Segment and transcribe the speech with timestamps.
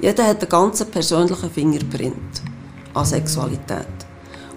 [0.00, 2.42] Jeder hat einen ganz persönlichen Fingerprint
[2.94, 3.86] an Sexualität.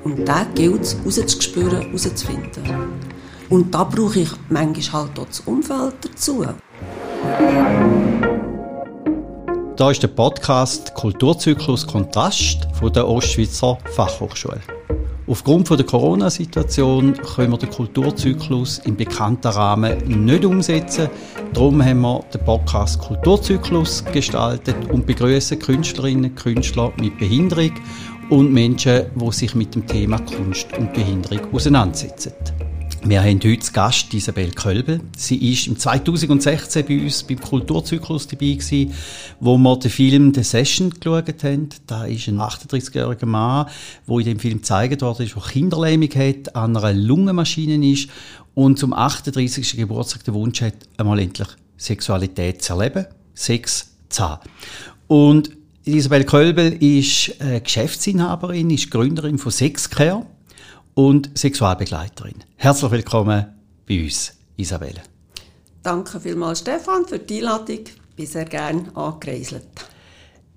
[0.04, 2.64] Und den gilt es rauszuspüren, herauszufinden.
[3.50, 6.46] Und da brauche ich manchmal halt auch das Umfeld dazu.
[9.76, 14.62] Da ist der Podcast Kulturzyklus Kontrast von der Ostschweizer Fachhochschule.
[15.32, 21.08] Aufgrund der Corona-Situation können wir den Kulturzyklus im bekannten Rahmen nicht umsetzen.
[21.54, 27.72] Darum haben wir den Podcast Kulturzyklus gestaltet und begrüßen Künstlerinnen und Künstler mit Behinderung
[28.30, 32.34] und Menschen, die sich mit dem Thema Kunst und Behinderung auseinandersetzen.
[33.04, 35.02] Wir haben heute zu Gast Isabel Kölbel.
[35.18, 38.94] Sie ist im 2016 bei uns beim Kulturzyklus dabei gewesen,
[39.40, 41.70] wo wir den Film The Session geschaut haben.
[41.88, 43.66] Da ist ein 38-jähriger Mann,
[44.08, 48.08] der in dem Film gezeigt worden ist, der Kinderlähmung hat, an einer Lungenmaschine ist
[48.54, 49.78] und zum 38.
[49.78, 54.48] Geburtstag den Wunsch hat, einmal endlich Sexualität zu erleben, Sex zu haben.
[55.08, 55.50] Und
[55.86, 60.28] Isabel Kölbel ist Geschäftsinhaberin, ist Gründerin von Sexcare
[60.94, 62.36] und Sexualbegleiterin.
[62.56, 63.46] Herzlich willkommen
[63.88, 65.02] bei uns, Isabelle.
[65.84, 67.80] Danke vielmals, Stefan, für die Einladung.
[68.16, 69.66] Bin sehr gerne angereiselt.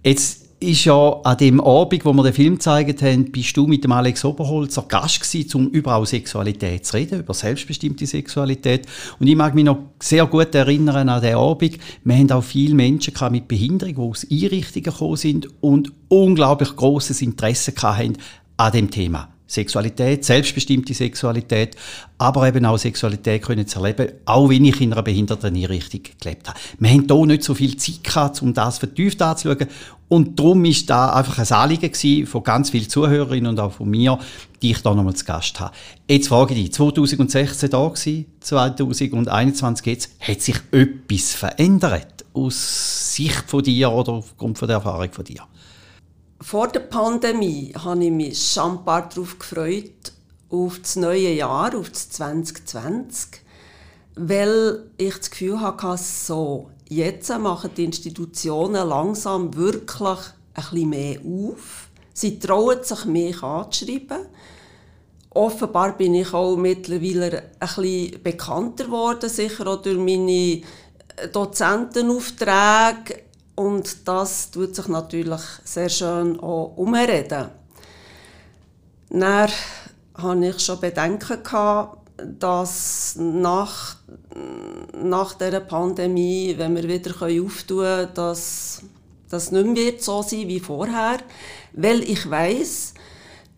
[0.04, 3.84] Jetzt ist ja an dem Abend, wo wir den Film gezeigt haben, bist du mit
[3.84, 8.86] dem Alex Oberholzer Gast gewesen, um über auch Sexualität zu reden, über selbstbestimmte Sexualität.
[9.18, 11.78] Und ich mag mich noch sehr gut erinnern an den Abend.
[12.02, 17.20] Wir haben auch viele Menschen mit Behinderung, die aus Einrichtungen gekommen sind und unglaublich großes
[17.22, 18.16] Interesse hatten
[18.56, 19.33] an dem Thema.
[19.46, 21.76] Sexualität, selbstbestimmte Sexualität,
[22.18, 26.48] aber eben auch Sexualität können zu erleben, auch wenn ich in einer behinderten Einrichtung gelebt
[26.48, 26.58] habe.
[26.78, 29.68] Wir haben hier nicht so viel Zeit gehabt, um das vertieft anzuschauen
[30.08, 34.18] und darum ist da einfach ein Anliegen von ganz vielen Zuhörerinnen und auch von mir,
[34.62, 35.74] die ich da nochmal zu Gast habe.
[36.08, 43.44] Jetzt frage ich dich, 2016 da gewesen, 2021 jetzt, hat sich etwas verändert aus Sicht
[43.46, 45.42] von dir oder aufgrund von der Erfahrung von dir?
[46.44, 50.12] Vor der Pandemie habe ich mich schon darauf gefreut,
[50.50, 53.40] auf das neue Jahr, auf das 2020,
[54.16, 60.18] weil ich das Gefühl hatte, so, jetzt machen die Institutionen langsam wirklich
[60.52, 61.88] ein bisschen mehr auf.
[62.12, 64.26] Sie trauen sich, mich anzuschreiben.
[65.30, 70.60] Offenbar bin ich auch mittlerweile ein bisschen bekannter geworden, sicher auch durch meine
[71.32, 73.23] Dozentenaufträge
[73.54, 77.48] und das tut sich natürlich sehr schön auch umreden.
[79.10, 79.48] Dann
[80.14, 81.98] hatte ich schon Bedenken, gehabt,
[82.38, 83.96] dass nach,
[85.02, 88.82] nach dieser Pandemie, wenn wir wieder auftun können, dass
[89.28, 91.18] das nicht mehr so sein wie vorher.
[91.72, 92.94] Weil ich weiß,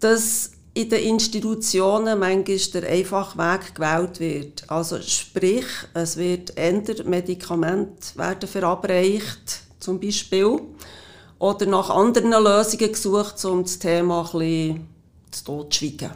[0.00, 4.70] dass in den Institutionen manchmal der einfache Weg gewählt wird.
[4.70, 10.60] Also sprich, es wird eher Medikamente werden verabreicht zum Beispiel.
[11.38, 14.86] Oder nach anderen Lösungen gesucht, um das Thema bisschen
[15.30, 16.10] zu totschweigen.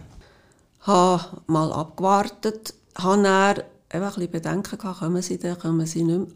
[0.80, 6.04] Ich habe mal abgewartet, habe dann ein bisschen Bedenken gehabt, kommen sie dann, kommen sie
[6.04, 6.26] nicht mehr.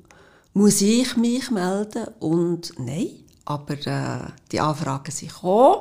[0.52, 2.06] Muss ich mich melden?
[2.20, 5.80] Und nein, aber äh, die Anfragen sind gekommen.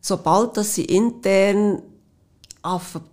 [0.00, 1.82] Sobald dass sie intern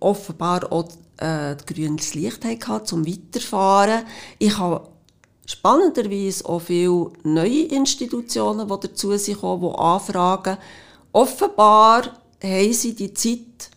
[0.00, 4.04] offenbar auch äh, grünes Licht hatten, um weiterzufahren.
[4.38, 4.88] Ich habe
[5.48, 10.58] spannenderweise auch viele neue Institutionen, die dazu sind, die anfragen.
[11.12, 13.70] Offenbar haben sie die Zeit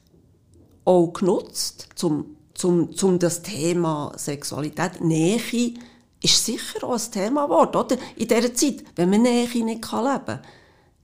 [0.83, 5.39] auch genutzt, um, um, um das Thema Sexualität, Nähe,
[6.21, 7.97] ist sicher auch ein Thema geworden, oder?
[8.17, 10.39] In dieser Zeit, wenn man Nähe nicht leben kann,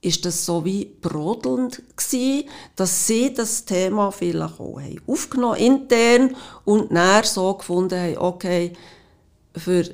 [0.00, 6.36] ist das so wie brodelnd gewesen, dass sie das Thema vielleicht auch haben aufgenommen intern
[6.64, 8.74] und näher so gefunden haben, okay,
[9.56, 9.84] für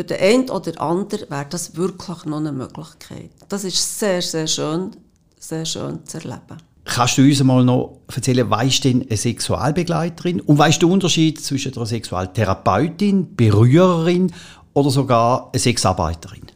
[0.00, 3.30] für den einen oder anderen wäre das wirklich noch eine Möglichkeit.
[3.50, 4.92] Das ist sehr, sehr schön,
[5.38, 6.56] sehr schön zu erleben.
[6.86, 10.94] Kannst du uns mal noch erzählen, weißt du denn eine Sexualbegleiterin und weißt du den
[10.94, 14.32] Unterschied zwischen einer Sexualtherapeutin, Berührerin
[14.72, 16.46] oder sogar einer Sexarbeiterin?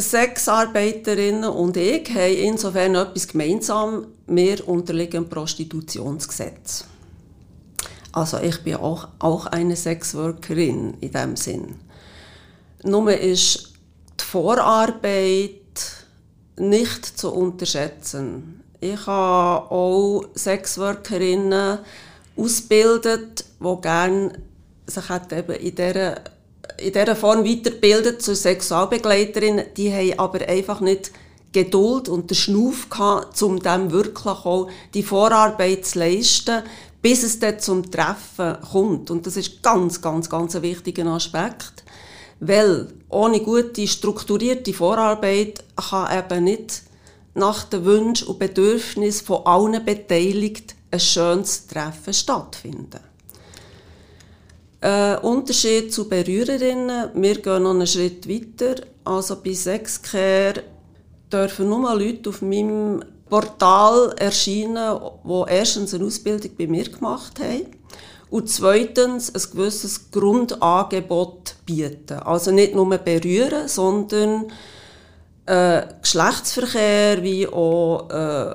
[0.00, 4.06] Sexarbeiterinnen und ich haben insofern etwas gemeinsam.
[4.26, 6.84] Wir unterliegen dem Prostitutionsgesetz.
[8.10, 11.76] Also ich bin auch, auch eine Sexworkerin in dem Sinn.
[12.82, 13.72] Nur ist
[14.18, 15.50] die Vorarbeit
[16.56, 18.62] nicht zu unterschätzen.
[18.80, 21.78] Ich habe auch Sexworkerinnen
[22.36, 24.32] ausgebildet, die gerne
[24.86, 26.16] sich eben in dieser,
[26.78, 29.62] in dieser Form weiterbildet zur Sexualbegleiterin.
[29.76, 31.12] Die haben aber einfach nicht
[31.52, 36.62] Geduld und den Schnuff gehabt, um dem wirklich auch die Vorarbeit zu leisten,
[37.02, 39.10] bis es dann zum Treffen kommt.
[39.10, 41.84] Und das ist ganz, ganz, ganz ein wichtiger Aspekt.
[42.40, 46.82] Weil ohne gute, strukturierte Vorarbeit kann eben nicht
[47.34, 53.00] nach den Wünschen und Bedürfnissen von allen Beteiligten ein schönes Treffen stattfinden.
[54.80, 58.82] Äh, Unterschied zu Berührerinnen, wir gehen noch einen Schritt weiter.
[59.04, 60.62] Also bei Sexcare
[61.30, 67.66] dürfen nur Leute auf meinem Portal erscheinen, die erstens eine Ausbildung bei mir gemacht haben
[68.30, 72.20] und zweitens ein gewisses Grundangebot bieten.
[72.20, 74.52] Also nicht nur berühren, sondern
[75.46, 78.54] äh, Geschlechtsverkehr wie auch äh,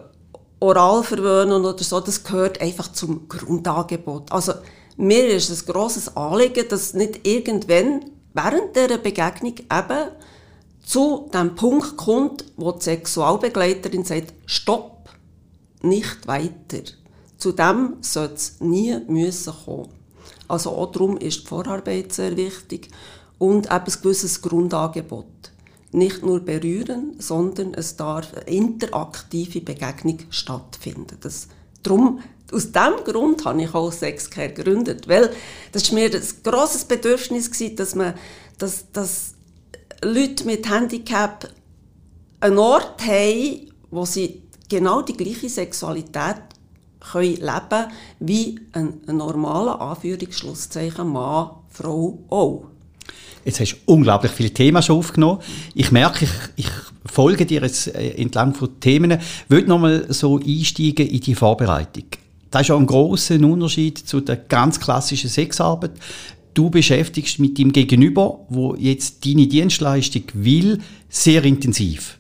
[0.62, 4.32] Oralverwöhnen oder so, das gehört einfach zum Grundangebot.
[4.32, 4.54] Also
[4.96, 10.12] mir ist es ein grosses Anliegen, dass nicht irgendwann während dieser Begegnung eben
[10.86, 15.10] zu dem Punkt kommt, wo die Sexualbegleiterin sagt, stopp,
[15.82, 16.84] nicht weiter.
[17.46, 19.90] Zu dem sollte es nie müssen kommen.
[20.48, 22.90] Also auch darum ist die Vorarbeit sehr wichtig
[23.38, 25.28] und ein gewisses Grundangebot.
[25.92, 31.20] Nicht nur berühren, sondern es darf eine interaktive Begegnung stattfinden.
[31.22, 31.48] Das,
[31.84, 32.20] darum,
[32.52, 35.32] aus diesem Grund habe ich auch Sexcare gegründet, weil
[35.72, 38.16] das war mir ein grosses Bedürfnis, dass, man,
[38.58, 39.36] dass, dass
[40.04, 41.48] Leute mit Handicap
[42.40, 46.55] einen Ort haben, wo sie genau die gleiche Sexualität
[47.12, 47.86] können leben
[48.20, 52.66] wie ein, normaler Anführungsschlusszeichen Mann, Frau auch.
[53.44, 55.40] Jetzt hast du unglaublich viele Themen schon aufgenommen.
[55.76, 56.32] Ich merke, ich,
[56.66, 56.72] ich
[57.06, 59.12] folge dir jetzt äh, entlang von Themen.
[59.12, 62.06] Ich will nochmal so einsteigen in die Vorbereitung.
[62.50, 65.92] Das ist auch ein großer Unterschied zu der ganz klassischen Sexarbeit.
[66.56, 70.80] Du beschäftigst mit dem Gegenüber, wo jetzt deine Dienstleistung will,
[71.10, 72.18] sehr intensiv.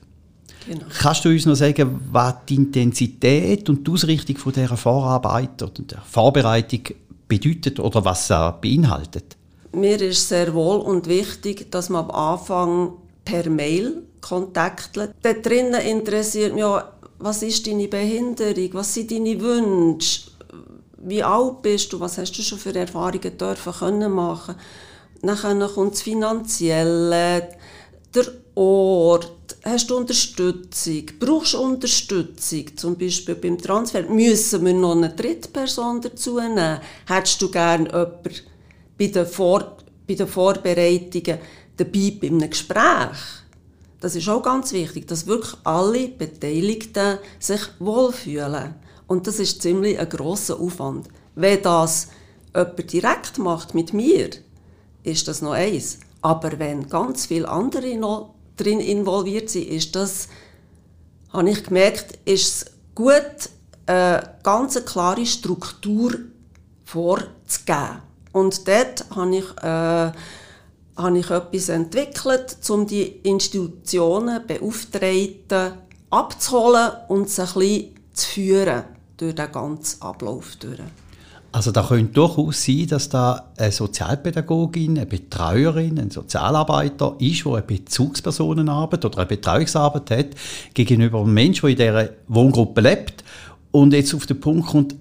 [0.67, 0.85] Genau.
[1.00, 5.83] Kannst du uns noch sagen, was die Intensität und die Ausrichtung von dieser Vorarbeit oder
[5.83, 6.81] der Vorbereitung
[7.27, 9.35] bedeutet oder was sie beinhaltet?
[9.71, 15.12] Mir ist sehr wohl und wichtig, dass man am Anfang per Mail kontaktet.
[15.21, 16.83] Da drinnen interessiert mich auch,
[17.19, 20.31] was ist deine Behinderung, was sind deine Wünsche,
[20.97, 24.56] wie alt bist du, was hast du schon für Erfahrungen dürfen können machen.
[25.21, 27.50] Dann kommt das Finanzielle,
[28.15, 28.25] der
[28.56, 35.09] Ort, hast du Unterstützung, brauchst du Unterstützung, zum Beispiel beim Transfer, müssen wir noch eine
[35.09, 36.79] Drittperson dazu nehmen?
[37.07, 38.33] Hättest du gerne jemanden
[38.97, 39.77] bei den, Vor
[40.07, 41.39] bei den Vorbereitungen
[41.77, 43.17] dabei bei einem Gespräch?
[44.00, 48.75] Das ist auch ganz wichtig, dass wirklich alle Beteiligten sich wohlfühlen.
[49.07, 51.07] Und das ist ziemlich ein grosser Aufwand.
[51.35, 52.09] Wenn das
[52.53, 54.29] jemand direkt macht mit mir,
[55.03, 56.00] ist das noch eins.
[56.25, 60.27] Aber wenn ganz viele andere noch drin involviert sind, ist das,
[61.31, 63.51] habe ich gemerkt, ist es gut,
[63.86, 66.16] eine ganz klare Struktur
[66.83, 68.01] vorzugeben.
[68.31, 70.12] Und dort habe ich, äh,
[70.98, 75.74] habe ich etwas entwickelt, um die Institutionen, Beauftragten
[76.10, 78.83] abzuholen und sie ein bisschen zu führen
[79.18, 80.56] durch den ganzen Ablauf.
[80.56, 80.80] Durch.
[81.56, 87.54] Also da könnte durchaus sein, dass da eine Sozialpädagogin, eine Betreuerin, ein Sozialarbeiter ist, der
[87.54, 90.28] eine Bezugspersonenarbeit oder eine Betreuungsarbeit hat
[90.74, 93.24] gegenüber einem Menschen, der in dieser Wohngruppe lebt
[93.72, 94.96] und jetzt auf den Punkt kommt,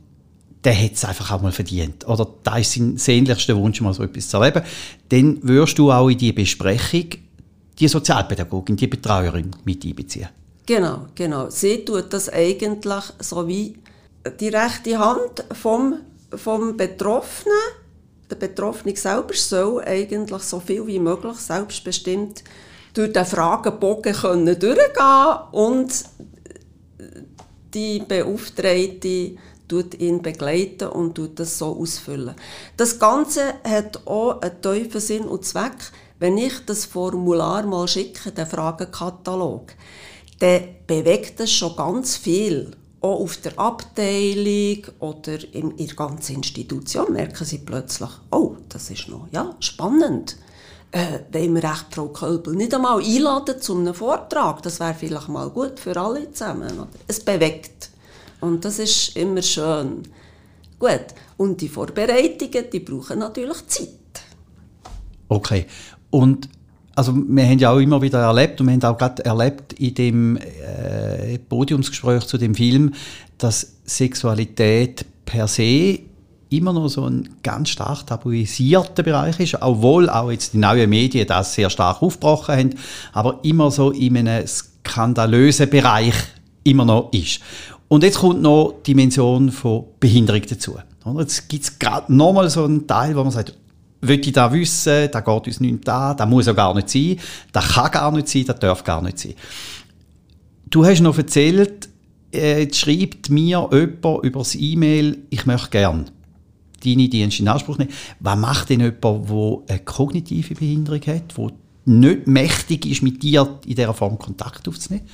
[0.62, 2.06] der hat es einfach auch mal verdient.
[2.06, 4.62] Oder da ist sein sehnlichster Wunsch, mal so etwas zu erleben.
[5.08, 7.06] Dann wirst du auch in die Besprechung
[7.80, 10.28] die Sozialpädagogin, die Betreuerin mit einbeziehen.
[10.66, 11.50] Genau, genau.
[11.50, 13.74] Sie tut das eigentlich so wie
[14.38, 15.96] die rechte Hand vom
[16.36, 17.56] vom Betroffenen,
[18.30, 22.42] der Betroffene selber soll eigentlich so viel wie möglich selbstbestimmt
[22.94, 26.04] durch den Fragebogen können durchgehen und
[27.74, 29.36] die Beauftragte
[29.66, 32.34] tut ihn begleiten und tut das so ausfüllen.
[32.76, 35.76] Das Ganze hat auch einen tiefen Sinn und Zweck.
[36.20, 39.72] Wenn ich das Formular mal schicke, den Fragenkatalog,
[40.38, 47.12] dann bewegt das schon ganz viel auch auf der Abteilung oder in der ganzen Institution
[47.12, 50.38] merken sie plötzlich, oh, das ist noch ja, spannend.
[50.90, 54.62] Äh, wollen wir echt Frau Kölbel nicht einmal einladen zu einem Vortrag?
[54.62, 56.72] Das wäre vielleicht mal gut für alle zusammen.
[56.72, 56.88] Oder?
[57.06, 57.90] Es bewegt.
[58.40, 60.02] Und das ist immer schön.
[60.78, 61.06] Gut,
[61.36, 63.88] und die Vorbereitungen, die brauchen natürlich Zeit.
[65.28, 65.66] Okay,
[66.10, 66.48] und
[66.94, 69.94] also wir haben ja auch immer wieder erlebt und wir haben auch gerade erlebt in
[69.94, 72.94] dem äh, Podiumsgespräch zu dem Film,
[73.38, 75.98] dass Sexualität per se
[76.50, 81.26] immer noch so ein ganz stark tabuisierter Bereich ist, obwohl auch jetzt die neuen Medien
[81.26, 82.70] das sehr stark aufgebrochen haben,
[83.12, 86.14] aber immer so in einem skandalösen Bereich
[86.62, 87.40] immer noch ist.
[87.88, 90.76] Und jetzt kommt noch die Dimension von Behinderung dazu.
[91.18, 93.54] Jetzt gibt es gerade nochmal so einen Teil, wo man sagt,
[94.06, 97.16] will ich da wissen, da geht uns nichts an, das muss ja gar nicht sein,
[97.52, 99.34] das kann gar nicht sein, das darf gar nicht sein.
[100.68, 101.88] Du hast noch erzählt,
[102.32, 106.10] äh, schreibt mir jemand über das E-Mail, ich möchte gern
[106.84, 107.92] deine Dienste in Anspruch nehmen.
[108.20, 111.50] Was macht denn jemand, der eine kognitive Behinderung hat, der
[111.86, 115.06] nicht mächtig ist, mit dir in dieser Form Kontakt aufzunehmen?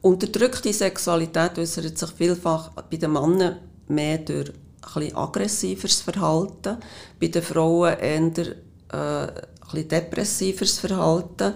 [0.00, 3.56] Unterdrückte Sexualität äußert sich vielfach bei den Männern
[3.88, 4.52] mehr durch
[4.94, 6.78] ein aggressiveres Verhalten,
[7.20, 8.46] bei den Frauen eher
[8.92, 9.32] äh,
[9.72, 11.54] ein depressiveres Verhalten.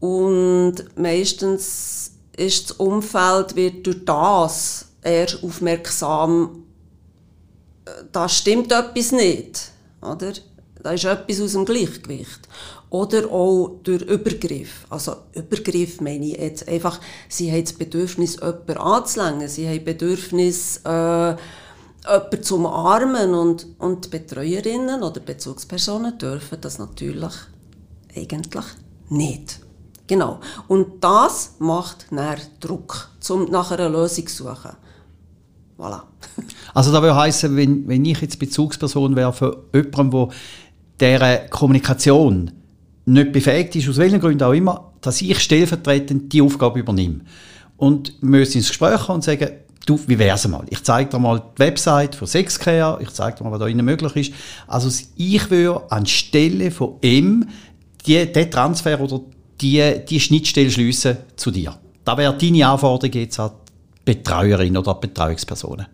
[0.00, 6.64] Und meistens ist das Umfeld wird durch das eher aufmerksam,
[7.84, 9.70] äh, da stimmt etwas nicht,
[10.02, 10.32] oder?
[10.82, 12.40] Da ist etwas aus dem Gleichgewicht.
[12.90, 14.86] Oder auch durch Übergriff.
[14.88, 19.48] Also Übergriff meine ich jetzt einfach, sie haben das Bedürfnis, jemanden anzulängen.
[19.48, 21.36] Sie haben das Bedürfnis, äh,
[22.06, 23.34] jemanden zu umarmen.
[23.34, 27.32] Und, und Betreuerinnen oder Bezugspersonen dürfen das natürlich
[28.14, 28.64] eigentlich
[29.08, 29.60] nicht.
[30.06, 30.40] Genau.
[30.68, 34.72] Und das macht dann Druck, um nach einer Lösung zu suchen.
[35.78, 36.02] Voilà.
[36.74, 40.30] Also das würde heißen, wenn, wenn ich jetzt Bezugsperson wäre für jemanden,
[41.00, 42.50] der deren Kommunikation
[43.06, 47.20] nicht befähigt ist, aus welchen Gründen auch immer, dass ich stellvertretend die Aufgabe übernehme.
[47.76, 49.50] Und müssen ins Gespräch kommen und sagen,
[49.86, 50.64] du, wie wär's mal?
[50.68, 53.84] Ich zeige dir mal die Website von Sexcare, ich zeige dir mal, was da innen
[53.84, 54.32] möglich ist.
[54.66, 57.48] Also ich würde anstelle von ihm
[58.04, 59.20] die, den Transfer oder
[59.60, 61.78] die, die Schnittstelle schliessen zu dir.
[62.04, 63.50] Da wäre deine Anforderung jetzt an
[63.98, 65.86] die Betreuerin oder Betreuungspersonen.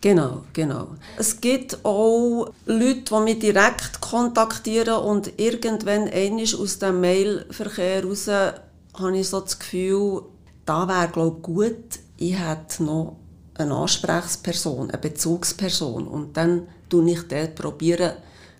[0.00, 0.88] Genau, genau.
[1.16, 8.28] Es gibt auch Leute, die mich direkt kontaktieren und irgendwann einmal aus dem Mailverkehr raus
[8.28, 10.22] habe ich so das Gefühl,
[10.66, 13.16] da wäre glaube gut, ich hätte noch
[13.54, 18.12] eine Ansprechperson, eine Bezugsperson und dann probiere ich dort probieren,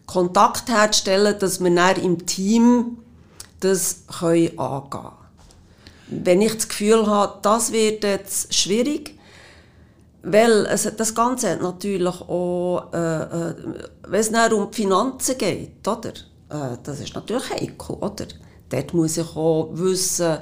[0.07, 2.99] Kontakt herzustellen, dass wir dann im Team
[3.61, 6.25] das können angehen können.
[6.25, 9.19] Wenn ich das Gefühl habe, das wird jetzt schwierig,
[10.23, 13.55] weil es, das Ganze hat natürlich auch, äh, äh,
[14.09, 16.13] wenn es um die Finanzen geht, oder?
[16.51, 18.27] Äh, das ist natürlich heikel, oder?
[18.69, 20.39] Dort muss ich auch wissen,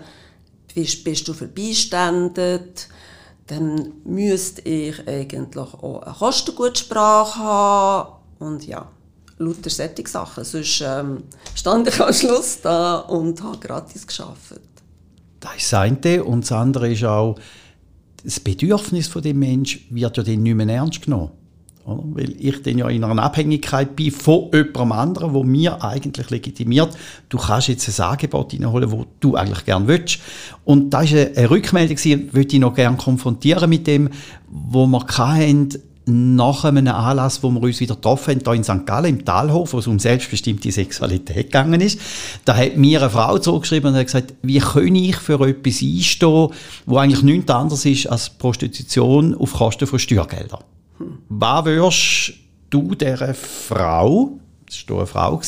[0.75, 2.89] bist, bist du verbeistandet,
[3.47, 8.89] dann müsste ich eigentlich auch eine Kostengutsprache haben und ja,
[9.39, 10.45] lauter solche Sachen.
[10.45, 14.63] Sonst ähm, stand ich am Schluss da und habe gratis gearbeitet.
[15.41, 17.37] Das ist das eine und das andere ist auch,
[18.25, 21.33] das Bedürfnis von dem Menschen wird ja dann nicht mehr ernst genommen.
[21.85, 22.03] Oder?
[22.13, 26.97] Weil ich dann ja in einer Abhängigkeit bin von jemandem anderen, wo mir eigentlich legitimiert,
[27.29, 30.19] du kannst jetzt ein Angebot reinholen, das du eigentlich gerne willst.
[30.65, 34.11] Und da ist eine Rückmeldung, die ich noch gerne konfrontieren mit dem,
[34.49, 35.69] wo wir hatten,
[36.05, 38.87] nach einem Anlass, wo wir uns wieder getroffen haben, hier in St.
[38.87, 42.01] Gallen, im Talhof, wo es um selbstbestimmte Sexualität gegangen ist,
[42.45, 46.49] da hat mir eine Frau zurückgeschrieben und hat gesagt, wie kann ich für etwas einstehen,
[46.87, 50.65] wo eigentlich nichts anderes ist als Prostitution auf Kosten von Steuergeldern.
[51.29, 52.35] Was würdest
[52.71, 55.41] du dieser Frau, das war eine Frau,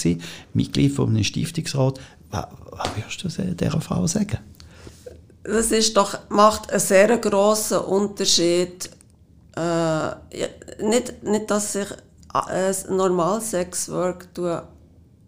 [0.52, 2.46] Mitglied von einem Stiftungsrat, was,
[2.96, 4.38] würdest du dieser Frau sagen?
[5.44, 8.90] Das ist doch, macht einen sehr grossen Unterschied,
[9.56, 10.08] äh,
[10.82, 11.88] nicht, nicht, dass ich
[12.32, 14.28] ein normales Sexwork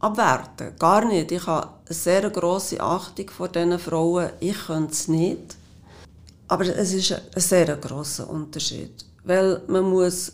[0.01, 0.73] abwerte.
[0.79, 1.33] Gar nicht.
[1.33, 4.31] Ich habe eine sehr grosse Achtung vor diesen Frauen.
[4.41, 5.57] Ich könnte es nicht.
[6.49, 9.05] Aber es ist ein sehr grosser Unterschied.
[9.27, 10.33] Weil man muss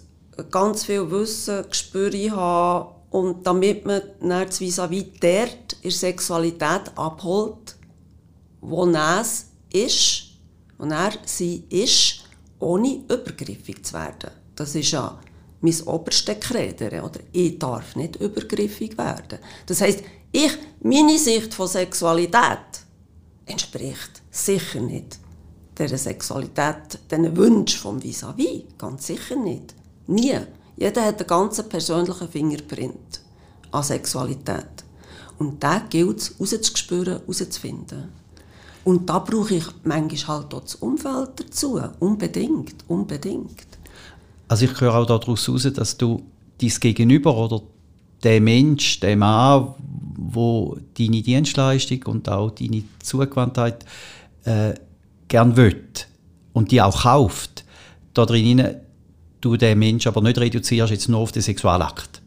[0.50, 7.76] ganz viel Wissen, Gespür haben und damit man dann das vis-à-vis dort in Sexualität abholt,
[8.60, 10.24] wo es ist,
[10.78, 12.24] wo er sie ist,
[12.58, 14.30] ohne übergriffig zu werden.
[14.54, 15.18] Das ist ja
[15.62, 17.20] mein oberste Kreder, oder?
[17.32, 19.38] Ich darf nicht übergriffig werden.
[19.66, 22.84] Das heißt, ich, meine Sicht von Sexualität
[23.46, 25.18] entspricht sicher nicht
[25.78, 28.46] der Sexualität, den Wunsch vom Vis-à-vis.
[28.46, 28.64] -vis.
[28.78, 29.74] Ganz sicher nicht.
[30.06, 30.38] Nie.
[30.76, 33.20] Jeder hat einen ganz persönlichen Fingerprint
[33.70, 34.84] an Sexualität.
[35.38, 38.08] Und da gilt es, rauszuspüren, herauszufinden.
[38.84, 41.80] Und da brauche ich manchmal halt auch das Umfeld dazu.
[42.00, 43.66] Unbedingt, unbedingt.
[44.48, 46.22] Also ich höre auch daraus heraus, dass du
[46.60, 47.62] dein Gegenüber oder
[48.22, 49.74] der Mensch, der Mann,
[50.16, 53.84] wo deine Dienstleistung und auch deine Zugewandtheit
[54.44, 54.74] äh,
[55.32, 55.84] gern will
[56.52, 57.64] und die auch kauft,
[58.14, 58.76] da drinnen
[59.40, 62.22] du den Mensch aber nicht reduzierst jetzt nur auf den Sexualakt.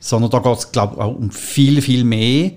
[0.00, 2.52] Sondern da geht es, glaube ich, auch um viel, viel mehr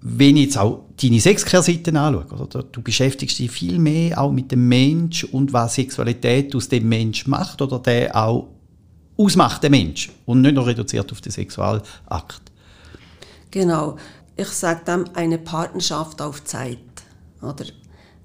[0.00, 2.62] wenn ich jetzt auch deine Sexcare-Seiten anschaue, oder?
[2.62, 7.26] du beschäftigst dich viel mehr auch mit dem Mensch und was Sexualität aus dem Mensch
[7.26, 8.48] macht oder der auch
[9.16, 10.10] ausmacht, der Mensch.
[10.24, 12.42] Und nicht nur reduziert auf den Sexualakt.
[13.50, 13.96] Genau.
[14.36, 16.78] Ich sage dem eine Partnerschaft auf Zeit.
[17.42, 17.64] Oder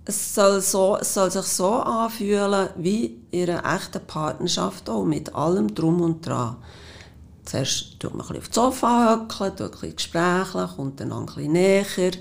[0.06, 5.34] es soll, so, es soll sich so anfühlen wie in einer echten Partnerschaft auch, mit
[5.34, 6.58] allem Drum und Dran.
[7.46, 11.26] Zuerst tut man ein auf das Sofa hockeln, tut ein bisschen Gespräche, kommt dann ein
[11.26, 12.12] bisschen näher.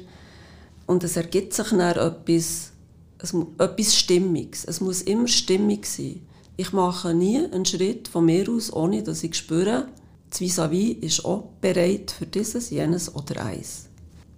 [0.87, 2.73] Und es ergibt sich dann etwas,
[3.19, 4.65] es, etwas Stimmiges.
[4.65, 6.27] Es muss immer stimmig sein.
[6.57, 9.89] Ich mache nie einen Schritt von mir aus, ohne dass ich spüre,
[10.31, 13.89] das Vis-à-vis ist auch bereit für dieses, jenes oder eins.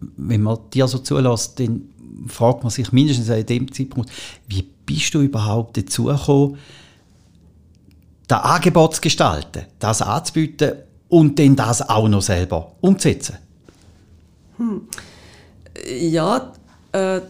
[0.00, 1.88] Wenn man dir so zulässt, dann
[2.28, 4.10] fragt man sich mindestens an dem Zeitpunkt,
[4.48, 6.58] wie bist du überhaupt dazu gekommen,
[8.28, 10.72] das Angebot zu gestalten, das anzubieten
[11.08, 13.36] und dann das auch noch selber umzusetzen?
[14.56, 14.82] Hm.
[15.86, 16.52] Ja,
[16.92, 17.20] äh,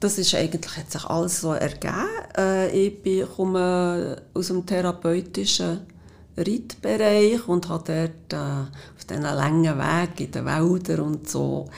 [0.00, 2.08] das ist eigentlich hat sich alles so ergeben.
[2.36, 5.80] Äh, ich bin, komme aus dem therapeutischen
[6.36, 11.68] Reitbereich und habe dort äh, auf diesen langen Weg in den Wäldern und so,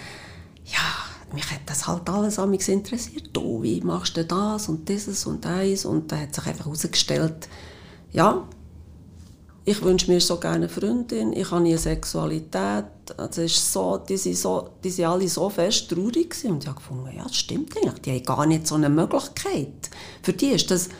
[0.64, 3.30] ja, mich hat das halt alles an mich interessiert.
[3.32, 5.84] Du, wie machst du das und dieses und eins?
[5.84, 7.48] Und da hat sich einfach herausgestellt,
[8.12, 8.46] ja,
[9.66, 12.84] ich wünsche mir so gerne eine Freundin, ich habe nie Sexualität.
[13.16, 14.70] Also ist so, die, sind so,
[15.04, 16.52] alle so fest traurig gewesen.
[16.52, 19.90] und ich habe gefunden, ja, das stimmt eigentlich, die haben gar nicht so eine Möglichkeit.
[20.22, 20.90] Für die ist das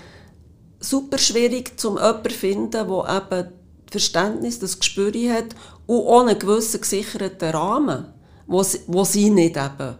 [0.91, 3.49] super schwierig, zum jemanden zu finden, der eben
[3.91, 5.55] Verständnis, das Gespür hat
[5.87, 8.07] und ohne gewissen gesicherten Rahmen,
[8.47, 9.97] wo sie, wo sie nicht eben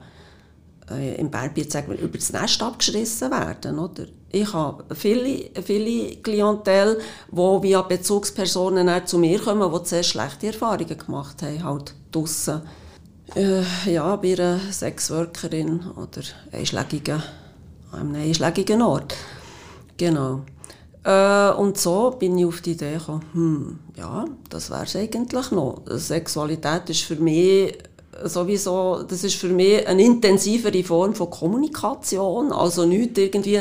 [0.91, 3.79] äh, im Bergbier sagen über das Nest abgeschrissen werden.
[3.79, 4.07] Oder?
[4.33, 7.01] Ich habe viele, viele Klientel,
[7.31, 12.63] die via Bezugspersonen zu mir kommen, die sehr schlechte Erfahrungen gemacht haben, halt draussen.
[13.35, 16.23] Äh, ja, bei einer Sexworkerin oder
[16.53, 17.23] einschlägigen,
[17.93, 19.15] einem einschlägigen Ort.
[19.97, 20.43] Genau.
[21.05, 25.51] Äh, und so bin ich auf die Idee gekommen, hm, ja, das wäre es eigentlich
[25.51, 25.83] noch.
[25.87, 27.77] Sexualität ist für mich
[28.25, 33.61] sowieso, das ist für mich eine intensivere Form von Kommunikation, also nicht irgendwie,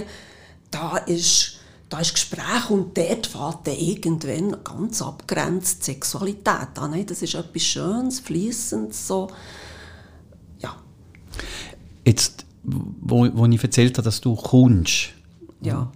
[0.72, 1.58] da ist,
[1.90, 6.92] da ist Gespräch und dort fährt dann irgendwann ganz abgrenzt Sexualität an.
[6.92, 9.28] Nein, das ist etwas Schönes, Fließendes, so,
[10.60, 10.76] ja.
[12.06, 15.10] Jetzt, wo, wo ich erzählt habe, dass du kommst,
[15.62, 15.92] ja.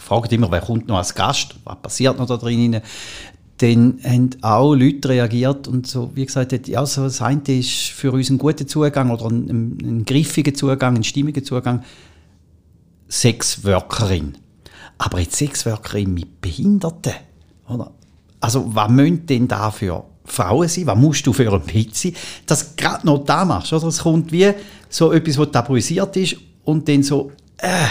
[0.00, 2.80] Ich frage immer, wer kommt noch als Gast, was passiert noch da drinnen?
[3.60, 8.10] dann haben auch Leute reagiert und so, wie gesagt, ja, so das eine ist für
[8.10, 11.84] uns ein guter Zugang oder ein, ein, ein griffiger Zugang, ein stimmiger Zugang,
[13.10, 14.38] Sexworkerin.
[14.96, 17.12] Aber jetzt Sexworkerin mit Behinderten,
[17.68, 17.92] oder?
[18.40, 20.86] Also, was müssen denn da für Frauen sein?
[20.86, 22.14] Was musst du für ein Bild sein?
[22.46, 23.88] Dass du gerade noch da machst, oder?
[23.88, 24.50] Es kommt wie
[24.88, 27.88] so etwas, was tabuisiert ist und dann so, äh,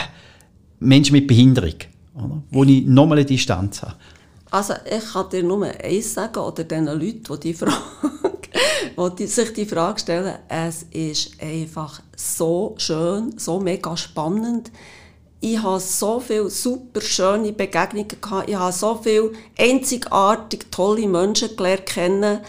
[0.80, 1.76] Menschen mit Behinderung,
[2.16, 2.42] oder?
[2.52, 3.96] Wo ich nochmal eine Distanz habe.
[4.52, 7.76] Also ich kann dir nur eins sagen, oder den Leuten, die, die, Frage,
[9.18, 14.72] die sich die Frage stellen, es ist einfach so schön, so mega spannend.
[15.40, 18.50] Ich habe so viele super schöne Begegnungen gehabt.
[18.50, 22.40] Ich habe so viele einzigartig tolle Menschen gelernt kennen.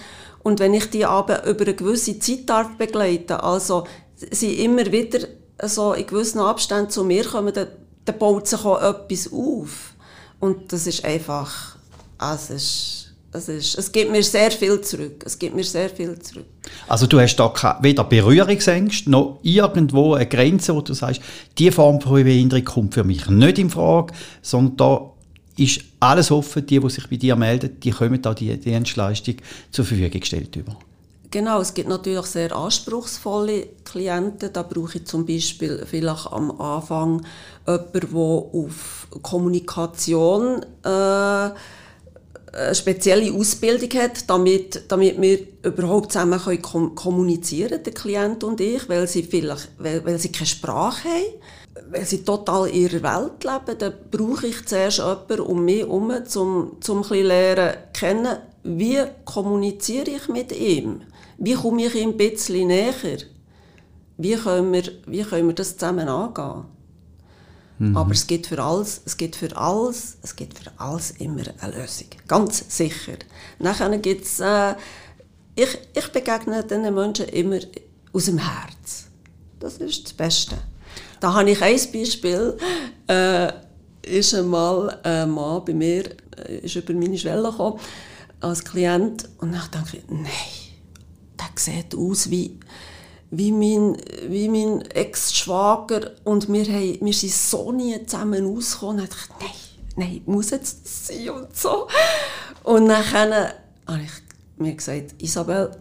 [0.42, 3.84] Und wenn ich die aber über eine gewisse Zeit darf begleiten, also
[4.30, 5.20] sie immer wieder
[5.62, 7.68] so in gewissen Abständen zu mir kommen, dann,
[8.10, 9.94] dann baut sich auch etwas auf.
[10.38, 11.76] Und das ist einfach
[12.20, 15.22] also es, es, ist, es gibt mir sehr viel zurück.
[15.24, 16.44] Es gibt mir sehr viel zurück.
[16.86, 21.22] Also du hast da weder Berührungsängste noch irgendwo eine Grenze, wo du sagst,
[21.56, 25.12] diese Form von Behinderung kommt für mich nicht in Frage, sondern da
[25.56, 26.66] ist alles offen.
[26.66, 29.36] Die, die sich bei dir melden, die kommen da die Dienstleistung
[29.70, 30.76] zur Verfügung gestellt über.
[31.32, 34.52] Genau, es gibt natürlich sehr anspruchsvolle Klienten.
[34.52, 37.24] Da brauche ich zum Beispiel vielleicht am Anfang
[37.66, 40.88] jemanden, der auf Kommunikation äh,
[42.52, 48.88] eine spezielle Ausbildung hat, damit, damit wir überhaupt zusammen können kommunizieren der Klient und ich,
[48.88, 53.44] weil sie vielleicht, weil, weil sie keine Sprache haben, weil sie total in ihrer Welt
[53.44, 58.98] leben, dann brauche ich zuerst jemanden um mich herum, um, um ein lernen kennen, wie
[59.24, 61.02] kommuniziere ich mit ihm,
[61.40, 63.18] wie komme ich ihm ein bisschen näher,
[64.16, 66.64] wie können wir, wie können wir das zusammen angehen.
[67.78, 67.96] Mhm.
[67.96, 71.80] Aber es gibt für alles, es gibt für alles, es gibt für alles immer eine
[71.80, 72.08] Lösung.
[72.28, 73.16] Ganz sicher.
[73.58, 74.74] Nachher gibt's, äh,
[75.56, 77.58] ich, ich begegne diesen Menschen immer
[78.12, 79.06] aus dem Herz.
[79.58, 80.56] Das ist das Beste.
[81.20, 82.56] Da habe ich ein Beispiel.
[83.08, 83.52] Äh,
[84.02, 86.04] ist einmal ein Mann bei mir
[86.36, 87.78] äh, ist über meine Schwelle gekommen,
[88.40, 90.26] als Klient und dann dachte ich, nein,
[91.40, 92.58] der sieht aus wie
[93.30, 93.96] wie mein,
[94.28, 98.98] wie mein Ex-Schwager und wir, haben, wir sind so nie zusammen ausgekommen.
[98.98, 99.50] Und ich dachte, nein,
[99.96, 101.86] nein, muss jetzt sein und so.
[102.64, 104.10] Und dann habe ich
[104.56, 105.76] mir gesagt, Isabel,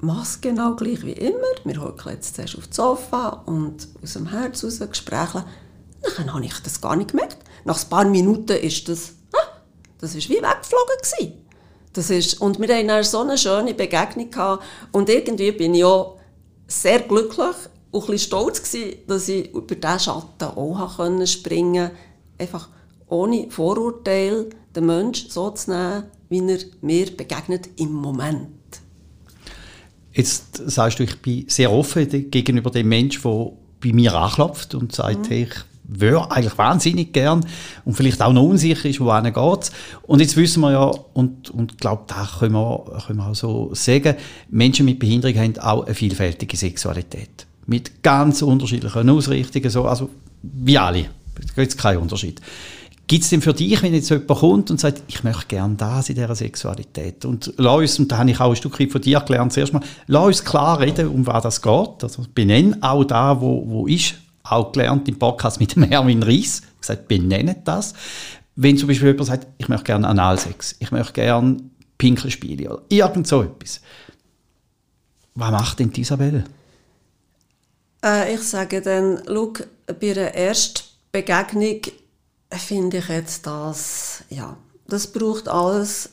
[0.00, 1.54] mach genau gleich wie immer.
[1.64, 5.44] Wir hocken jetzt zuerst auf das Sofa und aus dem Herz raus Gespräche.
[6.16, 7.38] Dann habe ich das gar nicht gemerkt.
[7.64, 9.58] Nach ein paar Minuten ist das, ah,
[9.98, 11.43] das ist wie weggeflogen gewesen.
[11.94, 14.64] Das ist, und wir hatten dann so eine schöne Begegnung gehabt.
[14.92, 16.18] Und irgendwie bin ich auch
[16.66, 17.56] sehr glücklich
[17.90, 21.96] und ein bisschen stolz gewesen, dass ich über diesen Schatten auch springen konnte.
[22.38, 22.68] Einfach
[23.08, 28.48] ohne Vorurteil den Menschen so zu nehmen, wie er mir begegnet im Moment.
[30.12, 34.92] Jetzt sagst du, ich bin sehr offen gegenüber dem Menschen, der bei mir anklopft und
[34.92, 35.28] sagt, mhm.
[35.28, 35.54] hey, ich
[36.30, 37.44] eigentlich wahnsinnig gern
[37.84, 39.70] und vielleicht auch noch unsicher ist, wohin geht
[40.02, 43.70] Und jetzt wissen wir ja, und, und glaube, da können wir, können wir auch so
[43.74, 44.16] sagen,
[44.48, 47.46] Menschen mit Behinderung haben auch eine vielfältige Sexualität.
[47.66, 50.10] Mit ganz unterschiedlichen Ausrichtungen, so, also
[50.42, 51.06] wie alle.
[51.34, 52.40] Da gibt es keinen Unterschied.
[53.06, 56.08] Gibt es denn für dich, wenn jetzt jemand kommt und sagt, ich möchte gerne das
[56.08, 57.26] in dieser Sexualität?
[57.26, 59.82] Und lass uns, und da habe ich auch ein Stück von dir gelernt, zuerst mal,
[60.06, 62.02] lass uns klar reden, um was das geht.
[62.02, 66.62] Also benenn auch da, wo, wo ist, auch gelernt im Podcast mit dem Erwin Ries,
[66.80, 67.94] gesagt, benennen das.
[68.56, 71.56] Wenn zum Beispiel jemand sagt, ich möchte gerne Analsex, ich möchte gerne
[71.98, 73.80] Pinkelspiele oder irgend so etwas.
[75.34, 76.44] Was macht denn Isabelle?
[78.04, 79.52] Äh, ich sage dann, schau,
[79.86, 81.80] bei der ersten Begegnung
[82.50, 86.10] finde ich jetzt das, ja, das braucht alles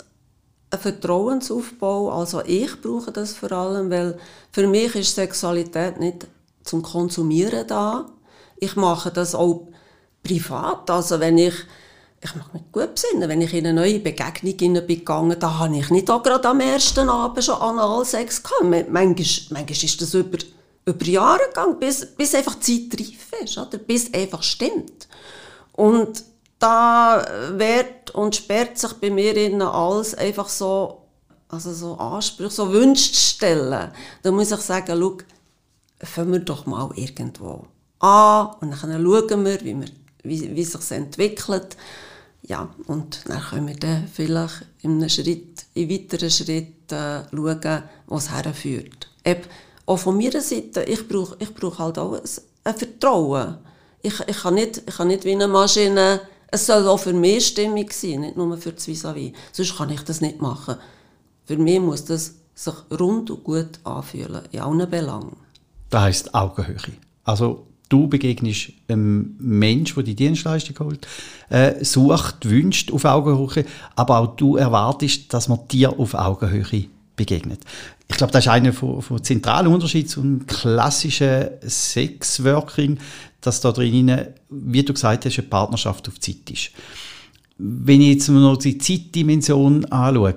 [0.71, 2.11] einen Vertrauensaufbau.
[2.11, 4.17] Also ich brauche das vor allem, weil
[4.51, 6.27] für mich ist Sexualität nicht
[6.63, 8.09] zum Konsumieren da.
[8.61, 9.67] Ich mache das auch
[10.23, 10.89] privat.
[10.89, 11.55] Also wenn ich
[12.23, 15.77] ich mag mich gut besinnen, wenn ich in eine neue Begegnung bin gegangen, da habe
[15.77, 18.61] ich nicht auch gerade am ersten Abend schon Analsex gehabt.
[18.61, 19.15] Manchmal,
[19.49, 20.37] manchmal ist das über,
[20.85, 23.77] über Jahre gegangen, bis, bis einfach die Zeit reif ist, oder?
[23.79, 25.07] bis einfach stimmt.
[25.73, 26.23] Und
[26.59, 31.01] da wird und sperrt sich bei mir innen alles einfach so,
[31.49, 33.91] also so Ansprüche, so Wünsche stellen.
[34.21, 35.17] Da muss ich sagen, schau,
[36.05, 37.65] fangen wir doch mal irgendwo
[38.01, 39.87] an und dann schauen wir, wie, wir,
[40.23, 41.77] wie, wie sich entwickelt.
[42.43, 47.83] Ja, und dann können wir dann vielleicht in einem Schritt, in weiteren Schritten äh, schauen,
[48.07, 49.09] wo es herführt.
[49.23, 49.43] Eben,
[49.85, 52.21] auch von meiner Seite, ich brauche ich brauch halt auch ein,
[52.63, 53.57] ein Vertrauen.
[54.01, 57.47] Ich, ich, kann nicht, ich kann nicht wie eine Maschine es soll auch für mich
[57.47, 59.33] stimmig sein, nicht nur für das vis -vis.
[59.53, 60.75] Sonst kann ich das nicht machen.
[61.45, 65.37] Für mich muss das sich rund und gut anfühlen, in allen Belangen.
[65.89, 66.75] Das heisst Augenhöhe.
[67.23, 71.07] Also du begegnest einem Menschen, der die Dienstleistung holt,
[71.49, 77.61] äh, sucht, wünscht auf Augenhöhe, aber auch du erwartest, dass man dir auf Augenhöhe begegnet.
[78.07, 82.97] Ich glaube, das ist einer von, von zentralen Unterschieden zum klassischen Sexworking,
[83.41, 86.71] dass da drinnen, wie du gesagt hast, eine Partnerschaft auf Zeit ist.
[87.57, 90.35] Wenn ich jetzt noch die Zeitdimension anschaue,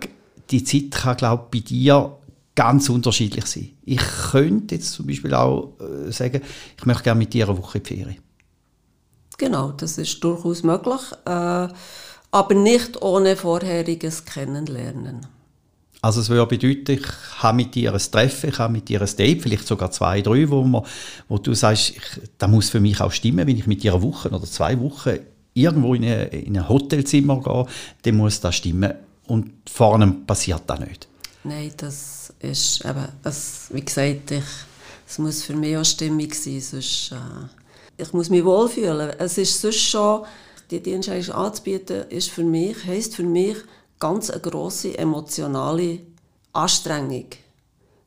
[0.50, 2.16] die Zeit kann, glaube ich, bei dir
[2.54, 3.70] ganz unterschiedlich sein.
[3.84, 6.40] Ich könnte jetzt zum Beispiel auch äh, sagen,
[6.76, 8.18] ich möchte gerne mit dir eine Woche in die Ferien.
[9.38, 11.68] Genau, das ist durchaus möglich, äh,
[12.30, 15.26] aber nicht ohne vorheriges Kennenlernen.
[16.00, 17.06] Also es würde bedeuten, ich
[17.38, 20.48] habe mit dir ein Treffen, ich habe mit dir ein Date, vielleicht sogar zwei, drei,
[20.50, 20.84] wo, man,
[21.28, 22.02] wo du sagst, ich,
[22.36, 25.18] das muss für mich auch stimmen, wenn ich mit dir eine Woche oder zwei Wochen
[25.54, 27.66] irgendwo in, eine, in ein Hotelzimmer gehe,
[28.02, 28.92] dann muss das stimmen.
[29.26, 31.08] Und vorne passiert das nicht.
[31.44, 34.44] Nein, das ist eben, das, wie gesagt, ich,
[35.06, 39.10] es muss für mich auch stimmig sein, sonst, äh, ich muss mich wohlfühlen.
[39.18, 40.24] Es ist sonst schon,
[40.70, 43.56] die Dienstleistung anzubieten, ist für mich, heisst für mich,
[43.98, 46.00] ganz eine grosse emotionale
[46.52, 47.26] Anstrengung,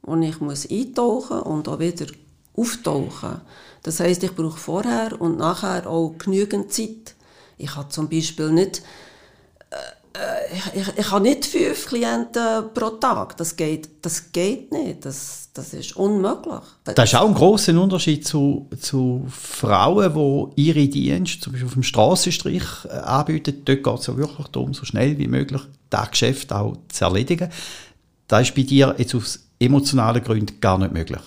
[0.01, 2.07] wo ich muss eintauchen und auch wieder
[2.55, 3.41] auftauchen.
[3.83, 7.15] Das heißt, ich brauche vorher und nachher auch genügend Zeit.
[7.57, 8.81] Ich habe zum Beispiel nicht
[10.53, 13.37] ich, ich, ich habe nicht fünf Klienten pro Tag.
[13.37, 15.05] Das geht, das geht nicht.
[15.05, 16.61] Das, das ist unmöglich.
[16.83, 21.73] Das ist auch ein großer Unterschied zu, zu Frauen, die ihre Dienste zum Beispiel auf
[21.73, 23.61] dem Strassenstrich äh, anbieten.
[23.65, 27.49] Dort geht es ja wirklich darum, so schnell wie möglich das Geschäft auch zu erledigen.
[28.27, 31.21] Das ist bei dir jetzt aus emotionalen Gründen gar nicht möglich.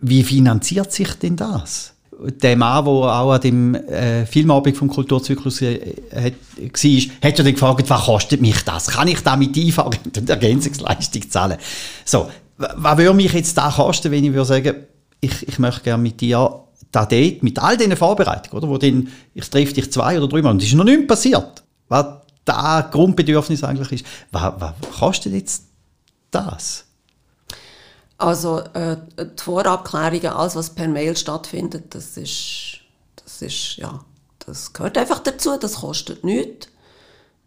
[0.00, 1.93] Wie finanziert sich denn das?
[2.30, 7.52] Der Mann, der auch an dem äh, Filmabend vom Kulturzyklus äh, war, hat ja dann
[7.52, 8.88] gefragt, was kostet mich das?
[8.88, 11.58] Kann ich da mit Einfahren und Ergänzungsleistung zahlen?
[12.04, 14.74] So, was würde mich jetzt da kosten, wenn ich würde sagen,
[15.20, 16.60] ich, ich möchte gerne mit dir
[16.92, 20.42] da Date, mit all diesen Vorbereitungen, oder, wo dann, ich treffe dich zwei oder drei
[20.42, 22.06] Mal und es ist noch nichts passiert, was
[22.44, 24.06] da Grundbedürfnis eigentlich ist.
[24.30, 25.64] Was, was kostet jetzt
[26.30, 26.84] das?
[28.18, 32.78] Also äh, die Vorabklärungen, alles was per Mail stattfindet, das ist,
[33.16, 34.04] das ist, ja,
[34.46, 36.68] das gehört einfach dazu, das kostet nichts.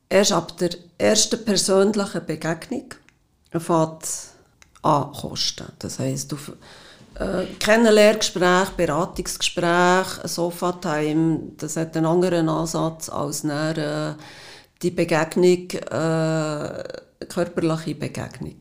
[0.10, 2.94] erst ab der ersten persönlichen Begegnung
[3.52, 4.08] fängt
[4.82, 5.68] an kosten.
[5.80, 6.52] Das heisst, auf
[7.16, 14.16] äh, Kennenlerngespräch, Beratungsgespräch, Sofa-Time, das hat einen anderen Ansatz als dann, äh,
[14.82, 16.84] die Begegnung, äh,
[17.28, 18.58] körperliche Begegnung.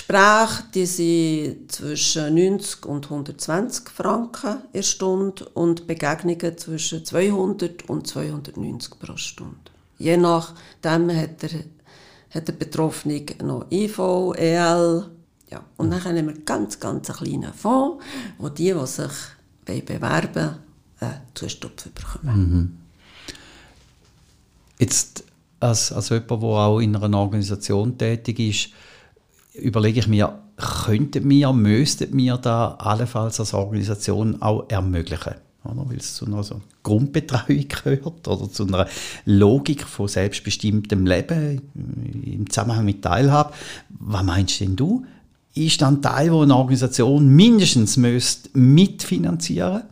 [0.00, 8.06] Gespräche die sind zwischen 90 und 120 Franken in Stunde und Begegnungen zwischen 200 und
[8.06, 9.56] 290 pro Stunde.
[9.98, 11.64] Je nachdem hat der,
[12.30, 13.98] hat der Betroffene noch IV,
[14.36, 15.06] EL.
[15.50, 15.64] Ja.
[15.76, 18.02] Und dann haben wir ganz, ganz einen kleinen Fonds,
[18.38, 19.12] wo die, die sich
[19.64, 20.56] bewerben
[21.00, 22.50] wollen, äh, bekommen.
[22.50, 22.78] Mhm.
[24.78, 25.24] Jetzt
[25.60, 28.70] als, als jemand, der auch in einer Organisation tätig ist,
[29.54, 35.34] überlege ich mir, könnten wir, müssten wir da allenfalls als Organisation auch ermöglichen?
[35.62, 38.86] Weil es zu einer so Grundbetreuung gehört oder zu einer
[39.26, 41.60] Logik von selbstbestimmtem Leben
[42.24, 43.52] im Zusammenhang mit Teilhabe.
[43.90, 45.04] Was meinst denn du?
[45.54, 47.98] Ist dann Teil, wo eine Organisation mindestens
[48.54, 49.82] mitfinanzieren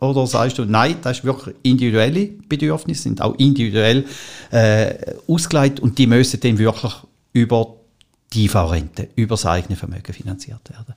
[0.00, 4.04] oder sagst du, nein, das ist wirklich individuelle Bedürfnisse, sind auch individuell
[4.50, 6.92] äh, ausgelegt und die müssen dann wirklich
[7.32, 7.76] über
[8.32, 10.94] die IV-Rente, über das eigene Vermögen finanziert werden?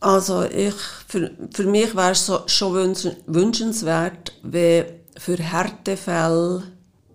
[0.00, 0.74] Also ich,
[1.06, 6.64] für, für mich wäre es so, schon wünschenswert, wenn für Härtefälle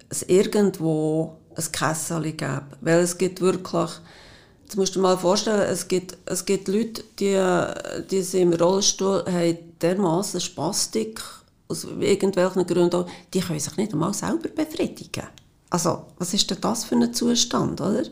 [0.09, 2.63] es irgendwo ein Kessel gäbe.
[2.81, 3.89] Weil es gibt wirklich,
[4.63, 7.37] jetzt musst du dir mal vorstellen, es gibt, es gibt Leute, die,
[8.09, 11.21] die sind im Rollstuhl haben dermaßen Spastik,
[11.69, 15.27] aus irgendwelchen Gründen, die können sich nicht einmal selber befriedigen.
[15.69, 18.03] Also, was ist denn das für ein Zustand, oder?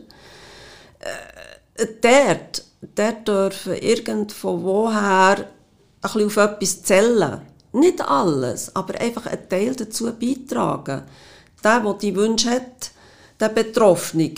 [1.76, 2.64] Äh, dort,
[2.94, 5.46] dort dürfen irgend von woher ein
[6.02, 7.40] bisschen auf etwas zählen.
[7.72, 11.02] Nicht alles, aber einfach einen Teil dazu beitragen.
[11.62, 12.90] Der, der die Wünsche hat,
[13.38, 14.34] der Betroffene,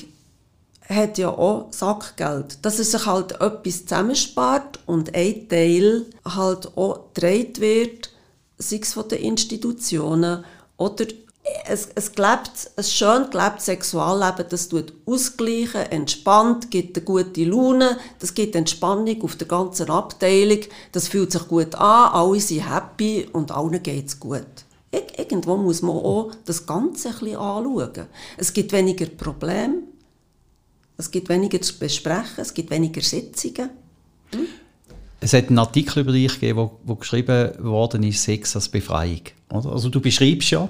[0.88, 2.64] hat ja auch Sackgeld.
[2.64, 8.10] Dass er sich halt etwas zusammenspart und ein Teil halt auch gedreht wird,
[8.56, 10.44] sei es von den Institutionen
[10.76, 11.06] oder
[11.66, 17.98] es, es gelebt, ein schön gelebtes Sexualleben, das tut ausgleichen, entspannt, gibt eine gute Laune,
[18.18, 20.60] das gibt Entspannung auf der ganzen Abteilung,
[20.92, 24.46] das fühlt sich gut an, alle sind happy und allen geht es gut.
[24.90, 28.06] Irgendwo muss man auch das Ganze ein bisschen anschauen.
[28.38, 29.82] Es gibt weniger Probleme,
[30.96, 33.70] es gibt weniger zu besprechen, es gibt weniger Sitzungen.
[34.32, 34.46] Hm?
[35.20, 39.22] Es hat einen Artikel über dich gegeben, wo, wo geschrieben worden ist, Sex als Befreiung.
[39.48, 40.68] Also du beschreibst ja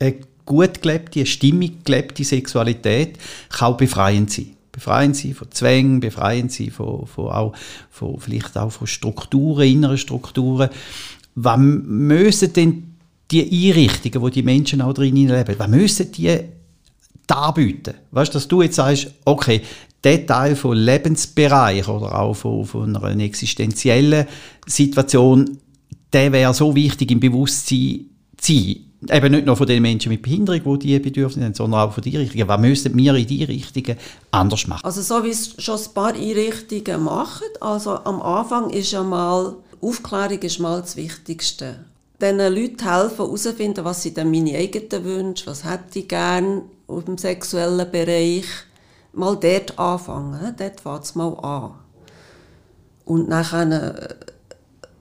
[0.00, 3.18] eine gut gelebte, eine stimmig gelebte Sexualität
[3.50, 4.52] kann auch befreiend sein.
[4.72, 7.54] Befreiend sein von Zwängen, befreiend sein von, von, auch,
[7.90, 10.70] von vielleicht auch von Strukturen, inneren Strukturen.
[11.34, 12.94] Was müssen denn
[13.30, 16.38] die Einrichtungen, wo die Menschen auch drin leben, was müssen die
[17.26, 17.94] darbieten?
[18.10, 19.62] Weißt du, dass du jetzt sagst, okay,
[20.04, 24.26] der Teil von Lebensbereich oder auch von, von einer existenziellen
[24.66, 25.58] Situation,
[26.12, 28.06] der wäre so wichtig im Bewusstsein
[28.36, 28.76] zu sein
[29.10, 32.02] eben nicht nur von den Menschen mit Behinderung, die diese Bedürfnisse haben, sondern auch von
[32.02, 32.48] den Richtungen.
[32.48, 33.96] Was müssen wir in diese Richtungen
[34.30, 34.84] anders machen?
[34.84, 39.54] Also so wie es schon ein paar Einrichtungen machen, also am Anfang ist ja mal,
[39.80, 41.84] Aufklärung ist mal das Wichtigste.
[42.20, 47.18] Den Leuten helfen, herauszufinden, was sind denn meine eigenen Wünsche, was hätte ich gerne im
[47.18, 48.46] sexuellen Bereich.
[49.12, 51.72] Mal dort anfangen, dort fängt es mal an.
[53.04, 54.14] Und dann äh,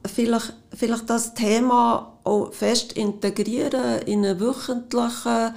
[0.08, 5.54] vielleicht, vielleicht das Thema auch fest integrieren in einen wöchentlichen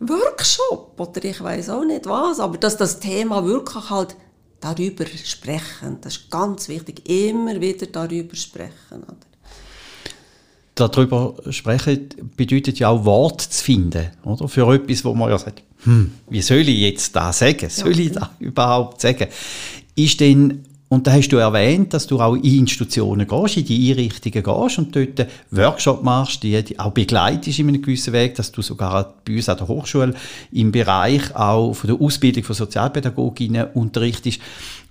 [0.00, 4.16] Workshop oder ich weiß auch nicht was, aber dass das Thema wirklich halt
[4.60, 9.02] darüber sprechen, das ist ganz wichtig, immer wieder darüber sprechen.
[9.02, 9.16] Oder?
[10.74, 14.48] Darüber sprechen bedeutet ja auch Wort zu finden, oder?
[14.48, 17.70] Für etwas, wo man ja sagt, hm, wie soll ich jetzt da sagen?
[17.70, 19.28] Soll ich da überhaupt sagen?
[19.94, 23.90] Ist denn und da hast du erwähnt, dass du auch in Institutionen gehst, in die
[23.90, 28.52] Einrichtungen gehst und dort Workshop machst, die, die auch begleitest in einem gewissen Weg, dass
[28.52, 30.14] du sogar bei uns an der Hochschule
[30.52, 34.40] im Bereich auch von der Ausbildung von Sozialpädagoginnen unterrichtest.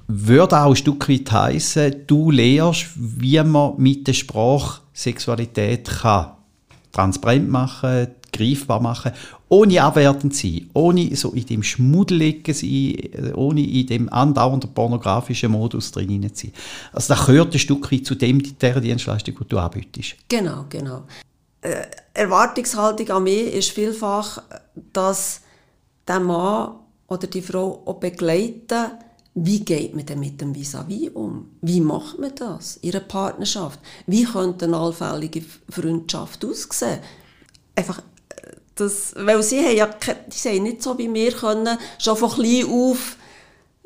[0.07, 6.31] Würde auch ein Stück weit heissen, du lehrst, wie man mit der Sprache Sexualität kann
[6.95, 9.11] transparent machen, greifbar machen,
[9.49, 15.51] ohne abwertend zu sein, ohne so in dem Schmuddeligen sein, ohne in dem andauernden pornografischen
[15.51, 16.53] Modus drin zu sein.
[16.91, 20.15] Also das gehört ein Stück zu dem, der Dienstleistung, die du anbietest.
[20.27, 21.03] Genau, genau.
[21.61, 24.41] Äh, Erwartungshaltung an mich ist vielfach,
[24.93, 25.41] dass
[26.07, 26.75] der Mann
[27.07, 28.91] oder die Frau auch begleiten,
[29.37, 31.49] wie geht man denn mit dem Vis-à-vis -vis um?
[31.61, 33.79] Wie macht man das in einer Partnerschaft?
[34.07, 36.99] Wie könnte eine allfällige Freundschaft aussehen?
[37.75, 38.01] Einfach
[38.75, 42.65] das, weil sie haben ja die haben nicht so wie wir können, schon von klein
[42.69, 43.17] auf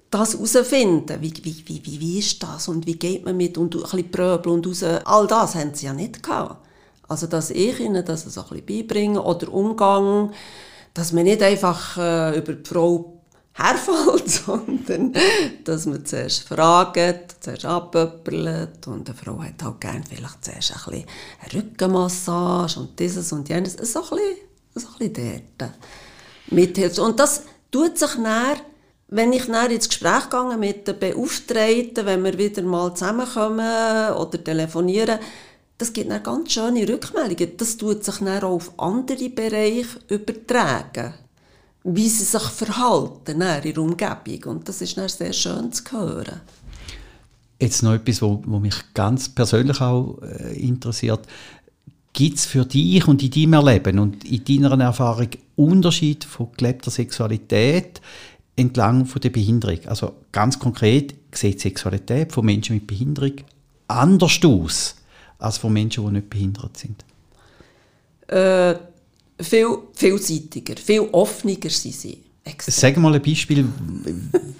[0.09, 1.21] das herausfinden.
[1.21, 4.11] Wie, wie, wie, wie, wie ist das und wie geht man mit und ein bisschen
[4.11, 4.83] Pröbel und raus.
[4.83, 6.65] All das haben sie ja nicht gehabt.
[7.07, 10.31] Also, dass ich ihnen das so ein bisschen beibringe oder Umgang,
[10.93, 13.19] dass man nicht einfach äh, über die Frau
[13.53, 15.13] herfällt, sondern
[15.63, 20.91] dass man zuerst fragt, zuerst abpöppelt und eine Frau hat halt gerne vielleicht zuerst ein
[20.91, 21.09] bisschen
[21.41, 23.73] eine Rückenmassage und dieses und jenes.
[23.73, 24.48] So ein bisschen,
[24.79, 26.99] so ein bisschen dort.
[26.99, 28.57] Und das tut sich dann,
[29.09, 34.43] wenn ich dann ins Gespräch gehe mit den Beauftragten, wenn wir wieder mal zusammenkommen oder
[34.43, 35.19] telefonieren,
[35.77, 37.57] das gibt dann ganz schöne Rückmeldungen.
[37.57, 41.13] Das tut sich dann auch auf andere Bereiche übertragen
[41.83, 44.57] wie sie sich verhalten in ihrer Umgebung.
[44.57, 46.41] Und das ist dann sehr schön zu hören.
[47.59, 51.19] Jetzt noch etwas, was mich ganz persönlich auch äh, interessiert.
[52.19, 56.91] Gibt es für dich und in deinem Erleben und in deiner Erfahrung Unterschied von gelebter
[56.91, 58.01] Sexualität
[58.57, 59.79] entlang von der Behinderung?
[59.85, 63.35] Also ganz konkret sieht Sexualität von Menschen mit Behinderung
[63.87, 64.95] anders aus
[65.37, 67.05] als von Menschen, die nicht behindert sind?
[68.27, 68.75] Äh,
[69.41, 72.17] viel vielseitiger, viel offener sind sie.
[72.43, 72.73] Extrem.
[72.73, 73.65] Sag mal ein Beispiel.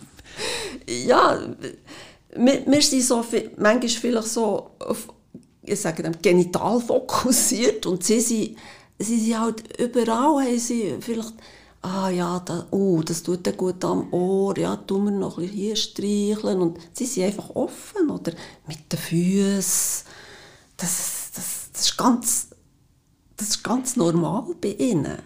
[1.06, 1.42] ja,
[2.38, 5.10] wir, wir sind so viel, manchmal vielleicht so auf,
[5.70, 8.58] ich sage dem, genital fokussiert und sie sind,
[8.98, 11.34] sie sind halt überall, haben sie vielleicht
[11.82, 15.46] ah ja, da, oh, das tut dir gut am Ohr, ja, tun wir noch ein
[15.46, 18.34] bisschen hier streicheln und sie sind einfach offen oder
[18.68, 20.06] mit den Füßen.
[20.76, 22.48] Das, das, das ist ganz
[23.40, 25.18] das ist ganz normal bei ihnen.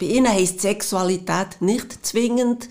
[0.00, 2.68] Bei ihnen heisst Sexualität nicht zwingend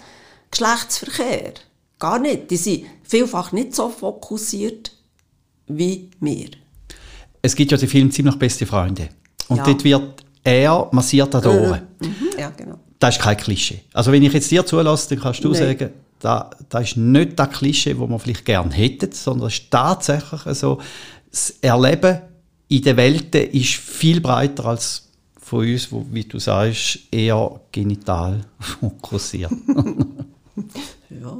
[0.49, 1.53] Geschlechtsverkehr.
[1.99, 2.49] Gar nicht.
[2.49, 4.91] Die sind vielfach nicht so fokussiert
[5.67, 6.49] wie wir.
[7.47, 9.07] Es gibt ja den Film «Ziemlich beste Freunde».
[9.47, 9.63] Und ja.
[9.63, 11.81] dort wird er massiert an den äh, Ohren.
[12.01, 12.39] Mhm.
[12.39, 12.77] Ja, genau.
[12.99, 13.79] Das ist kein Klischee.
[13.93, 15.77] Also wenn ich jetzt dir zulasse, dann kannst du Nein.
[15.77, 19.71] sagen, das, das ist nicht das Klischee, das man vielleicht gerne hätte, sondern es ist
[19.71, 20.79] tatsächlich so,
[21.31, 22.19] das Erleben
[22.67, 25.07] in der Welt ist viel breiter als
[25.39, 29.53] von uns, wo, wie du sagst, eher genital fokussiert.
[31.09, 31.37] ja.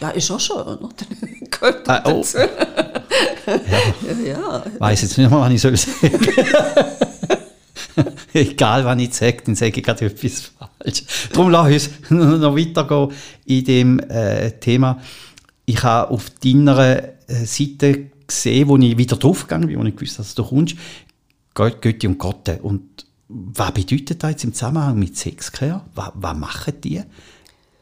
[0.00, 0.88] ja, ist auch schön, oder?
[1.50, 2.24] Gehört ah, oh.
[2.34, 2.48] ja.
[4.06, 4.64] ja, ja.
[4.78, 6.18] Weiß jetzt nicht mehr, was ich soll sagen.
[8.32, 11.04] Egal, was ich sage, dann sage ich gerade etwas falsch.
[11.32, 13.12] Darum lass uns noch weitergehen
[13.46, 15.00] in dem äh, Thema.
[15.64, 17.12] Ich habe auf deiner äh,
[17.44, 20.76] Seite gesehen, wo ich wieder draufgegangen bin, wo ich gewusst dass du kommst,
[21.54, 22.58] Götti und Gotte.
[22.62, 25.82] Und was bedeutet das jetzt im Zusammenhang mit Sexcare?
[25.94, 27.02] Was, was machen die?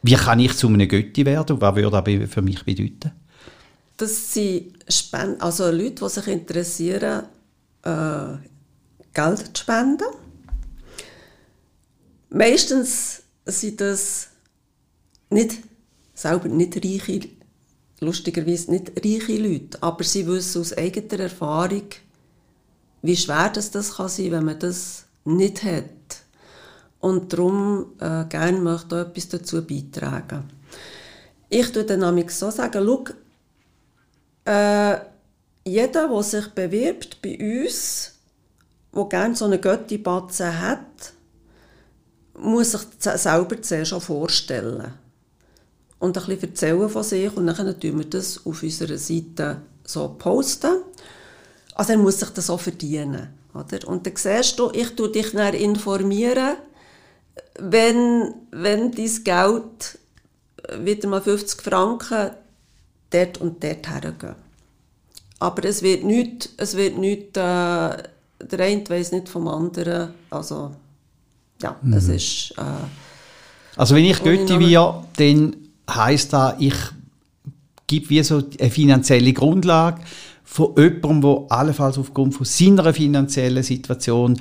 [0.07, 3.11] Wie kann ich zu einem Götti werden was würde das für mich bedeuten?
[3.97, 7.23] Das sind Spend also Leute, die sich interessieren,
[7.81, 8.37] äh,
[9.15, 10.05] Geld zu spenden.
[12.29, 14.27] Meistens sind das
[15.31, 15.57] nicht,
[16.13, 17.29] selber nicht reiche
[17.99, 21.87] lustigerweise nicht reiche Leute, aber sie wissen aus eigener Erfahrung,
[23.01, 25.85] wie schwer das, das kann sein, wenn man das nicht hat.
[27.05, 30.49] Und darum äh, gerne möchte ich etwas dazu beitragen.
[31.49, 33.05] Ich würde dann nämlich so sagen, schau,
[34.51, 34.97] äh,
[35.67, 38.13] jeder, der sich bewirbt bei uns,
[38.95, 41.13] der gerne so eine Götti-Batze hat,
[42.39, 44.91] muss sich selber zuerst schon vorstellen
[45.99, 50.15] und ein bisschen erzählen von sich und dann tun wir das auf unserer Seite so
[50.17, 50.81] posten.
[51.75, 53.27] Also er muss sich das auch verdienen.
[53.53, 53.87] Oder?
[53.87, 56.55] Und dann siehst du, ich tue dich dann informieren,
[57.59, 59.99] wenn, wenn dein Geld
[60.79, 62.31] wieder mal 50 Franken
[63.09, 64.35] dort und dort hergehen.
[65.39, 67.97] Aber es wird nicht, es wird nicht äh,
[68.41, 70.71] der eine weiss nicht vom anderen, also
[71.61, 71.93] ja, mhm.
[71.93, 72.53] es ist...
[72.57, 72.61] Äh,
[73.77, 75.55] also wenn ich Götti wir, dann
[75.89, 76.75] heißt da, ich
[77.87, 80.01] gebe wie so eine finanzielle Grundlage
[80.43, 84.39] von jemandem, der allenfalls aufgrund von seiner finanziellen Situation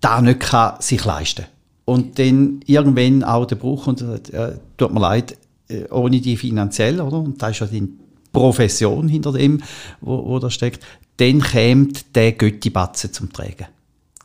[0.00, 1.46] da nicht kann sich leisten
[1.84, 5.36] und dann irgendwann auch der Bruch und äh, tut mir leid,
[5.68, 7.18] äh, ohne die finanziell, oder?
[7.18, 7.88] Und da ist ja die
[8.32, 9.62] Profession hinter dem,
[10.00, 10.84] wo, wo da steckt,
[11.16, 13.66] dann kommt der Göttibatzen zum Tragen.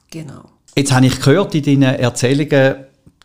[0.09, 0.43] Genau.
[0.75, 2.75] Jetzt habe ich gehört in deinen Erzählungen,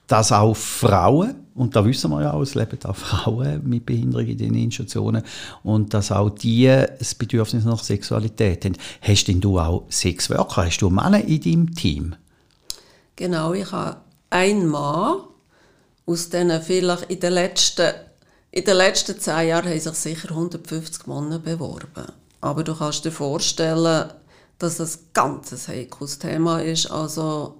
[0.06, 4.26] dass auch Frauen und da wissen wir ja auch, es leben auch Frauen mit Behinderung
[4.26, 5.22] in den Institutionen
[5.62, 8.76] und dass auch die das Bedürfnis nach Sexualität haben.
[9.02, 10.66] Hast denn du auch Sexworker?
[10.66, 12.14] Hast du Männer in deinem Team?
[13.16, 13.98] Genau, ich habe
[14.32, 15.20] einen Mann,
[16.06, 17.92] aus denen vielleicht in den letzten,
[18.50, 22.12] in den letzten zehn Jahren haben sich sicher 150 Männer beworben.
[22.40, 24.10] Aber du kannst dir vorstellen,
[24.58, 26.90] dass das ein ganz heikles Thema ist.
[26.90, 27.56] Also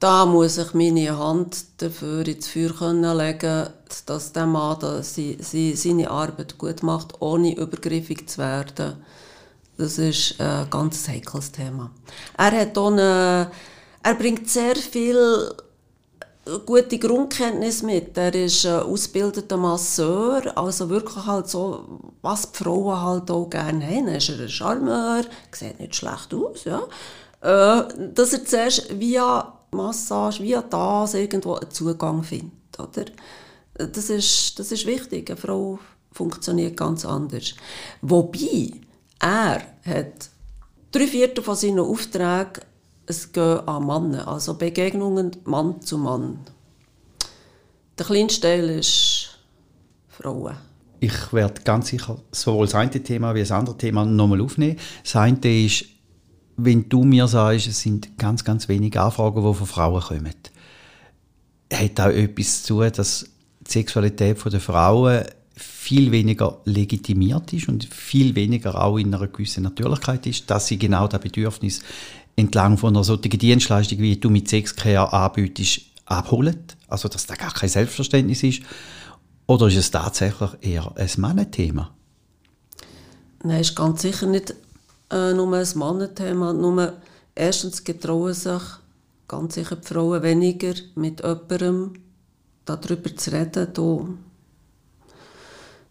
[0.00, 3.68] da muss ich meine Hand dafür ins Feuer können legen,
[4.06, 8.96] dass der Mann da seine Arbeit gut macht, ohne übergriffig zu werden.
[9.78, 11.90] Das ist ein ganz heikles Thema.
[12.36, 13.50] Er hat auch eine,
[14.02, 15.54] er bringt sehr viel
[16.66, 18.16] gute Grundkenntnis mit.
[18.16, 23.86] Er ist ein ausgebildeter Masseur, also wirklich halt so, was die Frauen halt auch gerne
[23.86, 24.08] haben.
[24.08, 26.82] Er ist ein Charmeur, sieht nicht schlecht aus, ja.
[27.40, 33.04] Äh, dass er zuerst via Massage, via das irgendwo einen Zugang findet, oder?
[33.74, 35.28] Das ist, das ist wichtig.
[35.30, 35.78] Eine Frau
[36.12, 37.54] funktioniert ganz anders.
[38.02, 38.70] Wobei,
[39.18, 40.30] er hat
[40.92, 42.62] drei Viertel von seinen Aufträgen
[43.06, 46.38] es gehen an Männer, also Begegnungen Mann zu Mann.
[47.98, 49.38] Der kleinste Teil ist
[50.08, 50.56] Frauen.
[51.00, 54.78] Ich werde ganz sicher sowohl das eine Thema wie das andere Thema nochmal aufnehmen.
[55.02, 55.84] Das eine ist,
[56.56, 60.34] wenn du mir sagst, es sind ganz, ganz wenige Anfragen, die von Frauen kommen,
[61.72, 63.26] hat auch etwas zu tun, dass
[63.60, 65.24] die Sexualität der Frauen
[65.56, 70.78] viel weniger legitimiert ist und viel weniger auch in einer gewissen Natürlichkeit ist, dass sie
[70.78, 71.80] genau das Bedürfnis
[72.36, 76.64] entlang von einer solchen Dienstleistung, wie du mit Sexcare anbietest, abholen.
[76.88, 78.62] Also, dass das gar kein Selbstverständnis ist.
[79.46, 81.90] Oder ist es tatsächlich eher ein Mannenthema?
[83.42, 84.54] Nein, es ist ganz sicher nicht
[85.10, 86.52] äh, nur ein Mannenthema.
[86.52, 86.94] Nur
[87.34, 88.62] erstens getrauen sich
[89.28, 91.92] ganz sicher die Frauen weniger mit jemandem
[92.64, 93.68] darüber zu reden.
[93.74, 94.06] Da.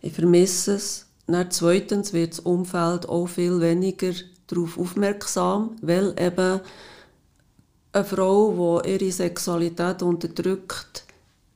[0.01, 1.05] Ich vermisse es.
[1.27, 4.11] Dann zweitens wird das Umfeld auch viel weniger
[4.53, 6.61] darauf aufmerksam, weil eben
[7.91, 11.05] eine Frau, die ihre Sexualität unterdrückt,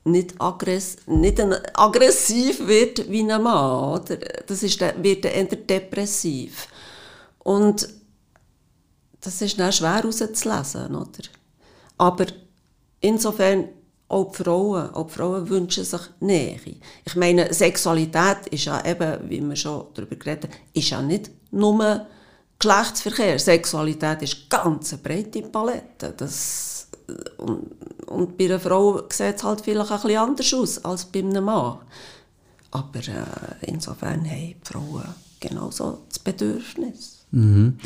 [0.04, 1.42] nicht, aggress nicht
[1.74, 4.02] aggressiv wird wie ein Mann.
[4.46, 6.68] Das ist, wird eher depressiv.
[7.40, 7.90] Und
[9.20, 10.96] das ist dann schwer herauszulesen.
[10.96, 11.28] Oder?
[11.98, 12.26] Aber
[13.02, 13.70] insofern
[14.10, 16.60] auch die Frauen, auch die Frauen wünschen sich Nähe.
[17.06, 21.30] Ich meine, Sexualität ist ja eben, wie wir schon darüber geredet haben, ist ja nicht
[21.52, 22.08] nur
[22.60, 26.14] Geschlechtsverkehr, Sexualität ist ganz eine breite Palette.
[26.18, 26.88] Das,
[27.38, 27.72] und,
[28.08, 31.44] und bei einer Frau sieht es halt vielleicht ein bisschen anders aus als bei einem
[31.44, 31.78] Mann.
[32.72, 35.04] Aber äh, insofern haben die Frauen
[35.40, 37.26] genauso das Bedürfnis.
[37.32, 37.78] Mhm.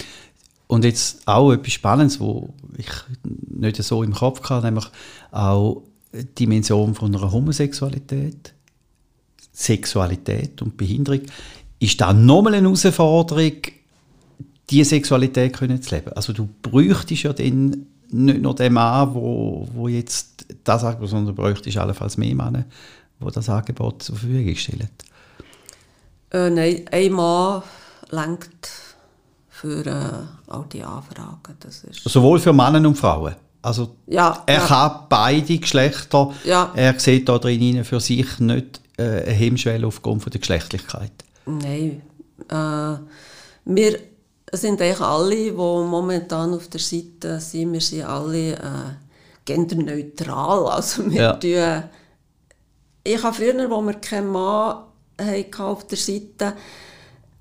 [0.68, 2.90] Und jetzt auch etwas Spannendes, wo ich
[3.50, 4.86] nicht so im Kopf hatte, nämlich
[5.32, 8.54] auch die Dimension von einer Homosexualität,
[9.52, 11.22] Sexualität und Behinderung.
[11.80, 13.54] Ist da nochmal eine Herausforderung,
[14.72, 16.14] diese Sexualität können zu leben.
[16.14, 21.36] Also du bräuchtest ja dann nicht nur den Mann, wo, wo jetzt das Angebot, sondern
[21.36, 22.66] du bräuchtest allenfalls mehr Männer,
[23.20, 24.90] die das Angebot zur Verfügung stellen.
[26.32, 27.64] Äh, nein, ein Mann
[28.10, 28.70] lenkt
[29.50, 31.56] für äh, all die Anfragen.
[31.60, 33.36] Das ist Sowohl für Männer und Frauen?
[33.62, 34.66] Also ja, er ja.
[34.66, 36.72] kann beide Geschlechter, ja.
[36.76, 41.12] er sieht da drin für sich nicht äh, eine Hemmschwelle aufgrund von der Geschlechtlichkeit.
[41.46, 42.02] Nein.
[42.50, 42.98] Äh,
[43.66, 44.00] wir
[44.52, 48.94] es sind eigentlich alle, die momentan auf der Seite sind, wir sind alle äh,
[49.46, 50.68] genderneutral.
[50.68, 51.34] Also wir ja.
[51.34, 51.90] tun,
[53.04, 54.84] ich habe früher, als wir keinen Mann
[55.18, 56.54] hatten auf der Seite,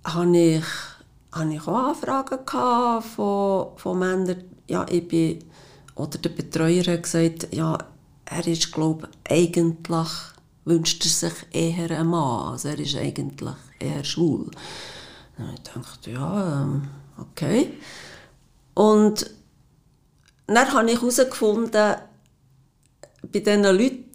[0.04, 0.64] hatte ich,
[1.32, 4.44] hatte ich auch Anfragen von, von Männern.
[4.68, 5.44] Ja, ich bin,
[5.96, 7.76] oder der Betreuer hat gesagt, ja,
[8.24, 10.08] er ist, glaube eigentlich
[10.64, 12.52] wünscht er sich eher einen Mann.
[12.52, 14.50] Also er ist eigentlich eher schwul.
[15.36, 16.88] Und ich dachte, ja, ähm,
[17.20, 17.78] Okay.
[18.74, 19.30] Und
[20.46, 21.96] dann habe ich herausgefunden,
[23.22, 24.10] bei diesen Leuten,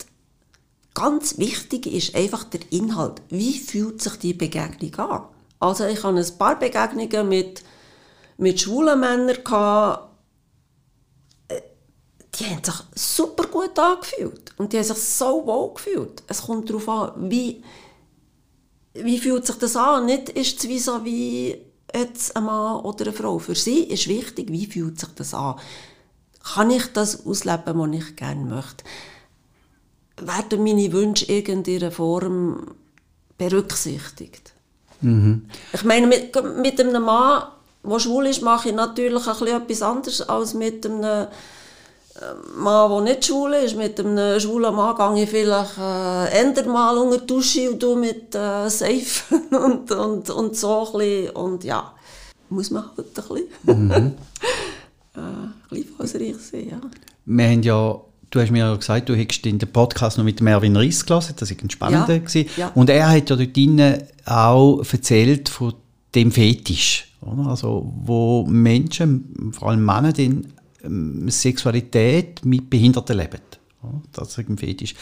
[0.93, 3.21] ganz wichtig ist einfach der Inhalt.
[3.29, 5.25] Wie fühlt sich die Begegnung an?
[5.59, 7.63] Also ich hatte ein paar Begegnungen mit,
[8.37, 10.09] mit schwulen Männern, gehabt,
[11.47, 11.61] äh,
[12.33, 16.23] die haben sich super gut angefühlt und die haben sich so wohl gefühlt.
[16.27, 17.63] Es kommt darauf an, wie,
[18.93, 20.05] wie fühlt sich das an.
[20.05, 23.39] Nicht ist es wie so wie jetzt ein Mann oder eine Frau.
[23.39, 25.55] Für sie ist wichtig, wie fühlt sich das an?
[26.43, 28.83] Kann ich das ausleben, was ich gerne möchte?
[30.17, 32.75] Werden meine Wünsche in irgendeiner Form
[33.37, 34.53] berücksichtigt?
[35.01, 35.47] Mhm.
[35.73, 37.43] Ich meine, mit, mit einem Mann,
[37.83, 41.27] der schwul ist, mache ich natürlich ein etwas anderes als mit einem
[42.55, 43.75] Mann, der nicht schwul ist.
[43.75, 48.33] Mit einem schwulen Mann gehe ich vielleicht äh, mal unter die Dusche und du mit
[48.33, 51.29] äh, Safe und, und, und so ein bisschen.
[51.31, 51.93] Und ja,
[52.49, 53.91] muss man halt ein bisschen, mhm.
[55.15, 56.81] äh, ein bisschen faserig sein, ja.
[57.25, 58.01] Wir haben ja
[58.31, 61.51] Du hast mir ja gesagt, du hättest den Podcast noch mit Mervin Riss gelesen, das
[61.51, 62.15] war ein spannender.
[62.15, 62.71] Ja, ja.
[62.75, 65.73] Und er hat ja dort drinnen auch erzählt von
[66.13, 67.47] dem Fetisch, oder?
[67.49, 70.47] Also, wo Menschen, vor allem Männer, den
[70.85, 73.41] ähm, Sexualität mit Behinderten leben.
[74.11, 74.95] Das ist ein Fetisch.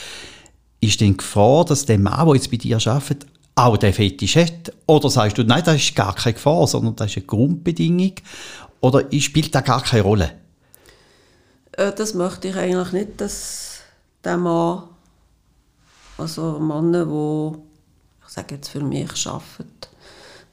[0.80, 3.26] Ist denn Gefahr, dass der Mann, der jetzt bei dir arbeitet,
[3.56, 4.74] auch den Fetisch hat?
[4.88, 8.16] Oder sagst du, nein, das ist gar keine Gefahr, sondern das ist eine Grundbedingung?
[8.82, 10.32] Oder spielt das gar keine Rolle?
[11.74, 13.80] Äh, das möchte ich eigentlich nicht, dass
[14.24, 14.84] der Mann,
[16.18, 17.58] also Männer, die,
[18.26, 19.70] ich sage jetzt für mich, arbeiten,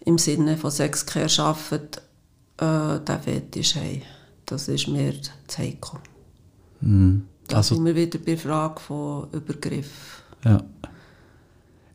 [0.04, 2.00] im Sinne von Sexcare arbeiten,
[2.58, 4.02] äh, den Fetisch haben.
[4.50, 5.14] Das ist mir
[5.46, 6.00] zu heikel.
[6.80, 10.24] Da also, sind wir wieder bei der Frage von Übergriff.
[10.44, 10.60] Ja.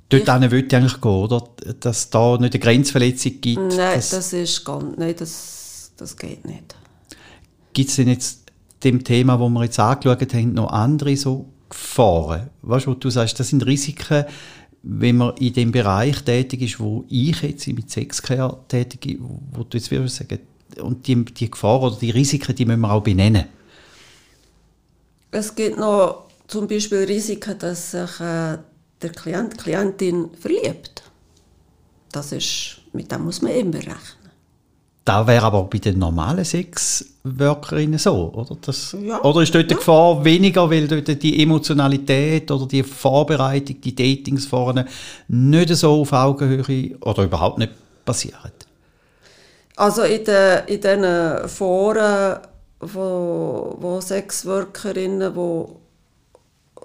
[0.07, 1.43] Dort ich, würde ich eigentlich gehen, oder?
[1.81, 3.57] Dass es da nicht eine Grenzverletzung gibt?
[3.57, 6.75] Nein, das, ist ganz, nein, das, das geht nicht.
[7.73, 8.43] Gibt es denn jetzt
[8.85, 12.51] dem Thema, das wir jetzt angeschaut haben, noch andere so Gefahren?
[12.61, 14.23] Weißt du, du sagst, das sind Risiken,
[14.81, 19.19] wenn man in dem Bereich tätig ist, wo ich jetzt mit Sexcare tätig bin,
[19.51, 20.39] wo du jetzt würdest sagen,
[20.81, 23.45] und die, die Gefahren oder die Risiken, die müssen wir auch benennen.
[25.31, 28.57] Es gibt noch zum Beispiel Risiken, dass sich äh,
[29.01, 31.03] der Klient, Klientin verliebt.
[32.11, 34.25] Das ist, mit dem muss man immer rechnen.
[35.03, 38.57] Da wäre aber bei den normalen Sexworkerinnen so, oder?
[38.59, 39.21] Das, ja.
[39.21, 39.67] Oder ist dort ja.
[39.69, 44.87] die Gefahr weniger, weil dort die Emotionalität oder die Vorbereitung, die Datings vorne
[45.27, 48.51] nicht so auf Augenhöhe oder überhaupt nicht passieren?
[49.75, 52.39] Also in den in den Foren,
[52.79, 55.81] wo, wo Sexworkerinnen, wo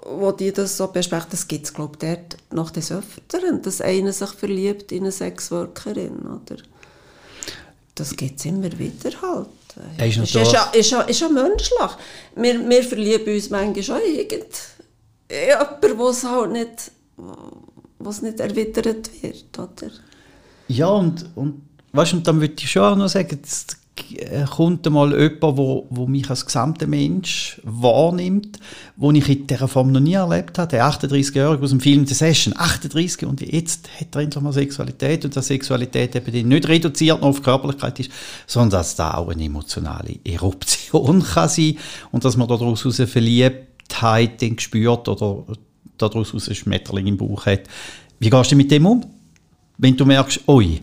[0.03, 3.81] wo die das so besprechen, das gibt es, glaube ich, dort noch des Öfteren, dass
[3.81, 6.61] einer sich verliebt in eine Sexworkerin, oder?
[7.95, 9.47] Das gibt es immer wieder halt.
[9.97, 11.91] Ist, ist, ist, ja, ist, ja, ist ja menschlich.
[12.35, 14.27] Wir, wir verlieben uns manchmal schon in
[15.29, 16.91] jemanden, wo es halt nicht,
[17.99, 19.91] was nicht erwidert wird, oder?
[20.67, 21.61] Ja, und, und,
[21.93, 23.39] weißt, und dann würde ich schon auch noch sagen,
[24.17, 28.59] äh, kommt einmal jemand, wo, wo mich als gesamter Mensch wahrnimmt,
[28.95, 30.69] wo ich in dieser Form noch nie erlebt habe.
[30.69, 35.25] Der 38-Jährige aus dem Film The Session, 38 und jetzt hat er endlich mal Sexualität
[35.25, 38.11] und dass Sexualität eben nicht reduziert auf Körperlichkeit ist,
[38.47, 41.77] sondern dass da auch eine emotionale Eruption kann sein
[42.11, 45.43] und dass man daraus eine Verliebtheit spürt oder
[45.97, 47.61] daraus ein Schmetterling im Bauch hat.
[48.19, 49.05] Wie gehst du mit dem um?
[49.77, 50.81] Wenn du merkst, oi,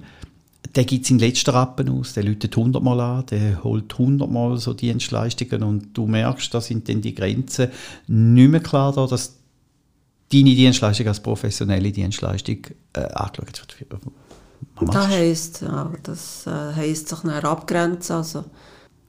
[0.75, 5.63] der gibt seinen letzten Rappen aus, der läutet hundertmal an, der holt hundertmal so Dienstleistungen
[5.63, 7.71] und du merkst, da sind dann die Grenzen
[8.07, 9.37] nicht mehr klar da, dass
[10.33, 12.59] deine Dienstleistung als professionelle Dienstleistung
[12.93, 13.97] äh, angeschaut wird.
[14.81, 18.45] Das heisst, ja, das äh, heisst sich dann abgrenzen, also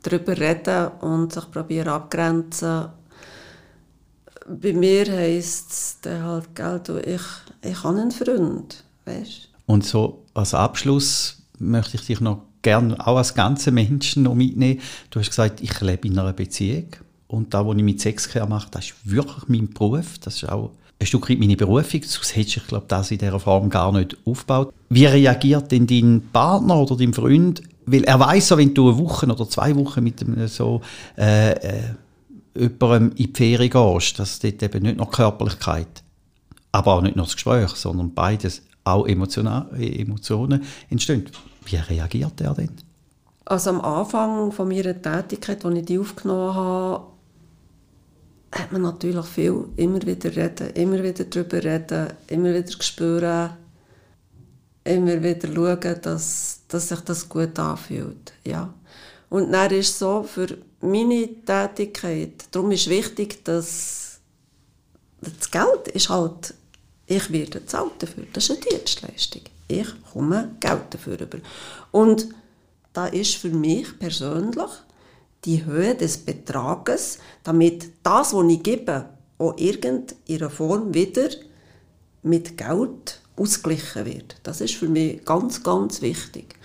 [0.04, 2.86] darüber reden und sich probieren abgrenzen.
[4.48, 7.22] Bei mir heisst es dann halt, gell, du, ich,
[7.62, 9.50] ich habe einen Freund, weißt?
[9.66, 14.82] Und so als Abschluss möchte ich dich noch gerne auch als ganze Menschen noch mitnehmen.
[15.10, 16.88] Du hast gesagt, ich lebe in einer Beziehung
[17.28, 20.18] und da, was ich mit Sexcare mache, das ist wirklich mein Beruf.
[20.20, 22.02] Das ist auch ein Stück weit meine Berufung.
[22.04, 24.74] Sonst hättest du, ich glaube, das in dieser Form gar nicht aufgebaut.
[24.90, 27.62] Wie reagiert denn dein Partner oder dein Freund?
[27.86, 30.82] Weil er weiß, wenn du eine Woche oder zwei Wochen mit einem so
[31.18, 31.84] äh, äh,
[32.58, 36.04] jemandem in die Ferien gehst, dass dort eben nicht nur Körperlichkeit,
[36.72, 41.30] aber auch nicht nur das Gespräch, sondern beides auch Emotionen entstehen.
[41.66, 42.72] Wie reagiert er denn?
[43.46, 47.04] Also am Anfang von meiner Tätigkeit, als ich die aufgenommen habe,
[48.52, 53.52] hat man natürlich viel immer wieder reden, immer wieder darüber reden, immer wieder spüren,
[54.84, 58.34] immer wieder schauen, dass, dass sich das gut anfühlt.
[58.46, 58.74] Ja.
[59.30, 64.20] Und dann ist so, für meine Tätigkeit, darum ist wichtig, dass
[65.22, 66.54] das Geld ist halt,
[67.10, 71.38] ich werde bezahlt dafür, das ist eine Dienstleistung ich komme Geld dafür über.
[71.92, 72.28] Und
[72.92, 74.70] da ist für mich persönlich
[75.46, 79.06] die Höhe des Betrages, damit das, was ich gebe,
[79.38, 81.30] auch irgendeiner Form wieder
[82.24, 84.36] mit Geld ausgeglichen wird.
[84.44, 86.56] Das ist für mich ganz, ganz wichtig.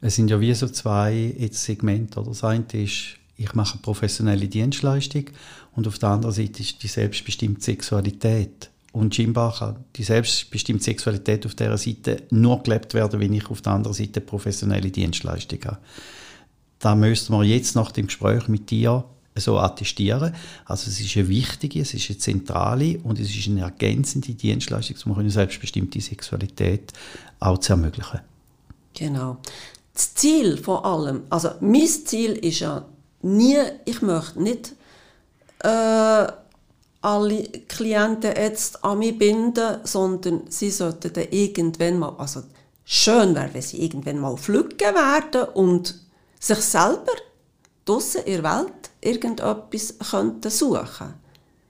[0.00, 2.22] Es sind ja wie so zwei Segmente.
[2.22, 5.24] Das eine ist, ich mache professionelle Dienstleistung
[5.74, 8.70] und auf der anderen Seite ist die selbstbestimmte Sexualität.
[8.94, 13.60] Und scheinbar kann die selbstbestimmte Sexualität auf dieser Seite nur gelebt werden, wenn ich auf
[13.60, 15.78] der anderen Seite professionelle Dienstleistung habe.
[16.78, 19.02] Da müssten wir jetzt nach dem Gespräch mit dir
[19.34, 20.32] so attestieren.
[20.64, 25.12] Also es ist eine wichtige, es ist eine zentrale und es ist eine ergänzende Dienstleistung,
[25.12, 26.92] um eine selbstbestimmte Sexualität
[27.40, 28.20] auch zu ermöglichen.
[28.94, 29.38] Genau.
[29.92, 32.84] Das Ziel von allem, also mein Ziel ist ja
[33.22, 34.76] nie, ich möchte nicht
[35.64, 36.26] äh,
[37.04, 42.42] alle Klienten jetzt an mich binden, sondern sie sollten dann irgendwann mal, also
[42.84, 46.00] schön wäre, wenn sie irgendwann mal pflücken werden und
[46.40, 47.12] sich selber
[47.84, 51.14] draussen in der Welt irgendetwas könnten suchen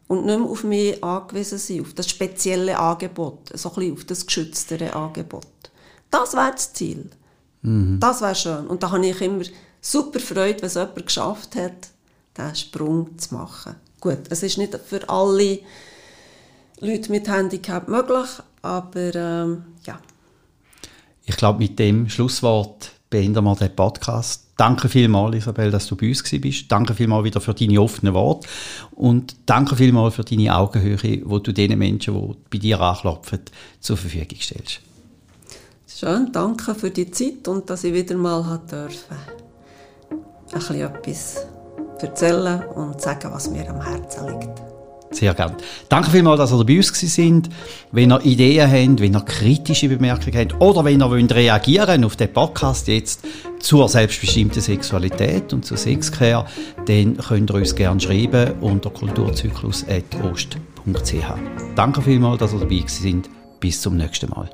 [0.07, 4.05] und nicht mehr auf mich angewiesen sein, auf das spezielle Angebot, so ein bisschen auf
[4.05, 5.47] das geschütztere Angebot.
[6.11, 7.11] Das wäre das Ziel.
[7.63, 7.99] Mhm.
[7.99, 8.67] Das wäre schön.
[8.67, 9.45] Und da habe ich immer
[9.81, 11.89] super Freude, wenn es jemand geschafft hat,
[12.37, 13.77] diesen Sprung zu machen.
[14.05, 15.61] Gut, es ist nicht für alle
[16.81, 18.29] Leute mit Handicap möglich,
[18.61, 19.99] aber ähm, ja.
[21.25, 24.49] Ich glaube, mit dem Schlusswort beenden wir den Podcast.
[24.59, 26.71] Danke vielmals, Isabel, dass du bei uns bist.
[26.71, 28.47] Danke vielmals wieder für deine offenen Worte
[28.91, 33.41] und danke vielmals für deine Augenhöhe, wo du den Menschen, die bei dir anklopfen,
[33.81, 34.81] zur Verfügung stellst.
[35.89, 39.17] Schön, danke für die Zeit und dass ich wieder mal durfte,
[40.11, 40.19] ein
[40.53, 41.47] bisschen etwas
[42.03, 44.65] erzählen und sagen, was mir am Herzen liegt.
[45.15, 45.57] Sehr gerne.
[45.89, 47.49] Danke vielmals, dass ihr bei uns sind.
[47.93, 52.17] Wenn ihr Ideen habt, wenn ihr kritische Bemerkungen habt oder wenn ihr wollt reagieren auf
[52.17, 53.21] den Podcast jetzt
[53.61, 56.47] zur selbstbestimmten Sexualität und zur Sexcare,
[56.87, 61.25] dann könnt ihr uns gerne schreiben unter kulturzyklus.ost.ch.
[61.77, 63.31] Danke vielmals, dass ihr dabei sind.
[63.61, 64.51] Bis zum nächsten Mal.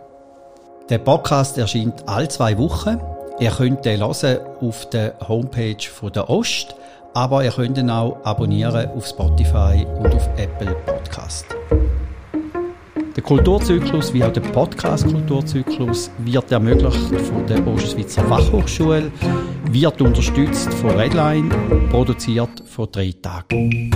[0.91, 3.01] Der Podcast erscheint alle zwei Wochen.
[3.39, 6.75] Ihr könnt den hören auf der Homepage von der Ost
[7.15, 11.47] aber ihr könnt ihn auch abonnieren auf Spotify und auf Apple Podcast.
[13.17, 19.11] Der Kulturzyklus wie auch der Podcast Kulturzyklus wird ermöglicht von der Ostschweizer Fachhochschule,
[19.71, 21.49] wird unterstützt von Redline,
[21.91, 23.91] produziert von drei Tagen.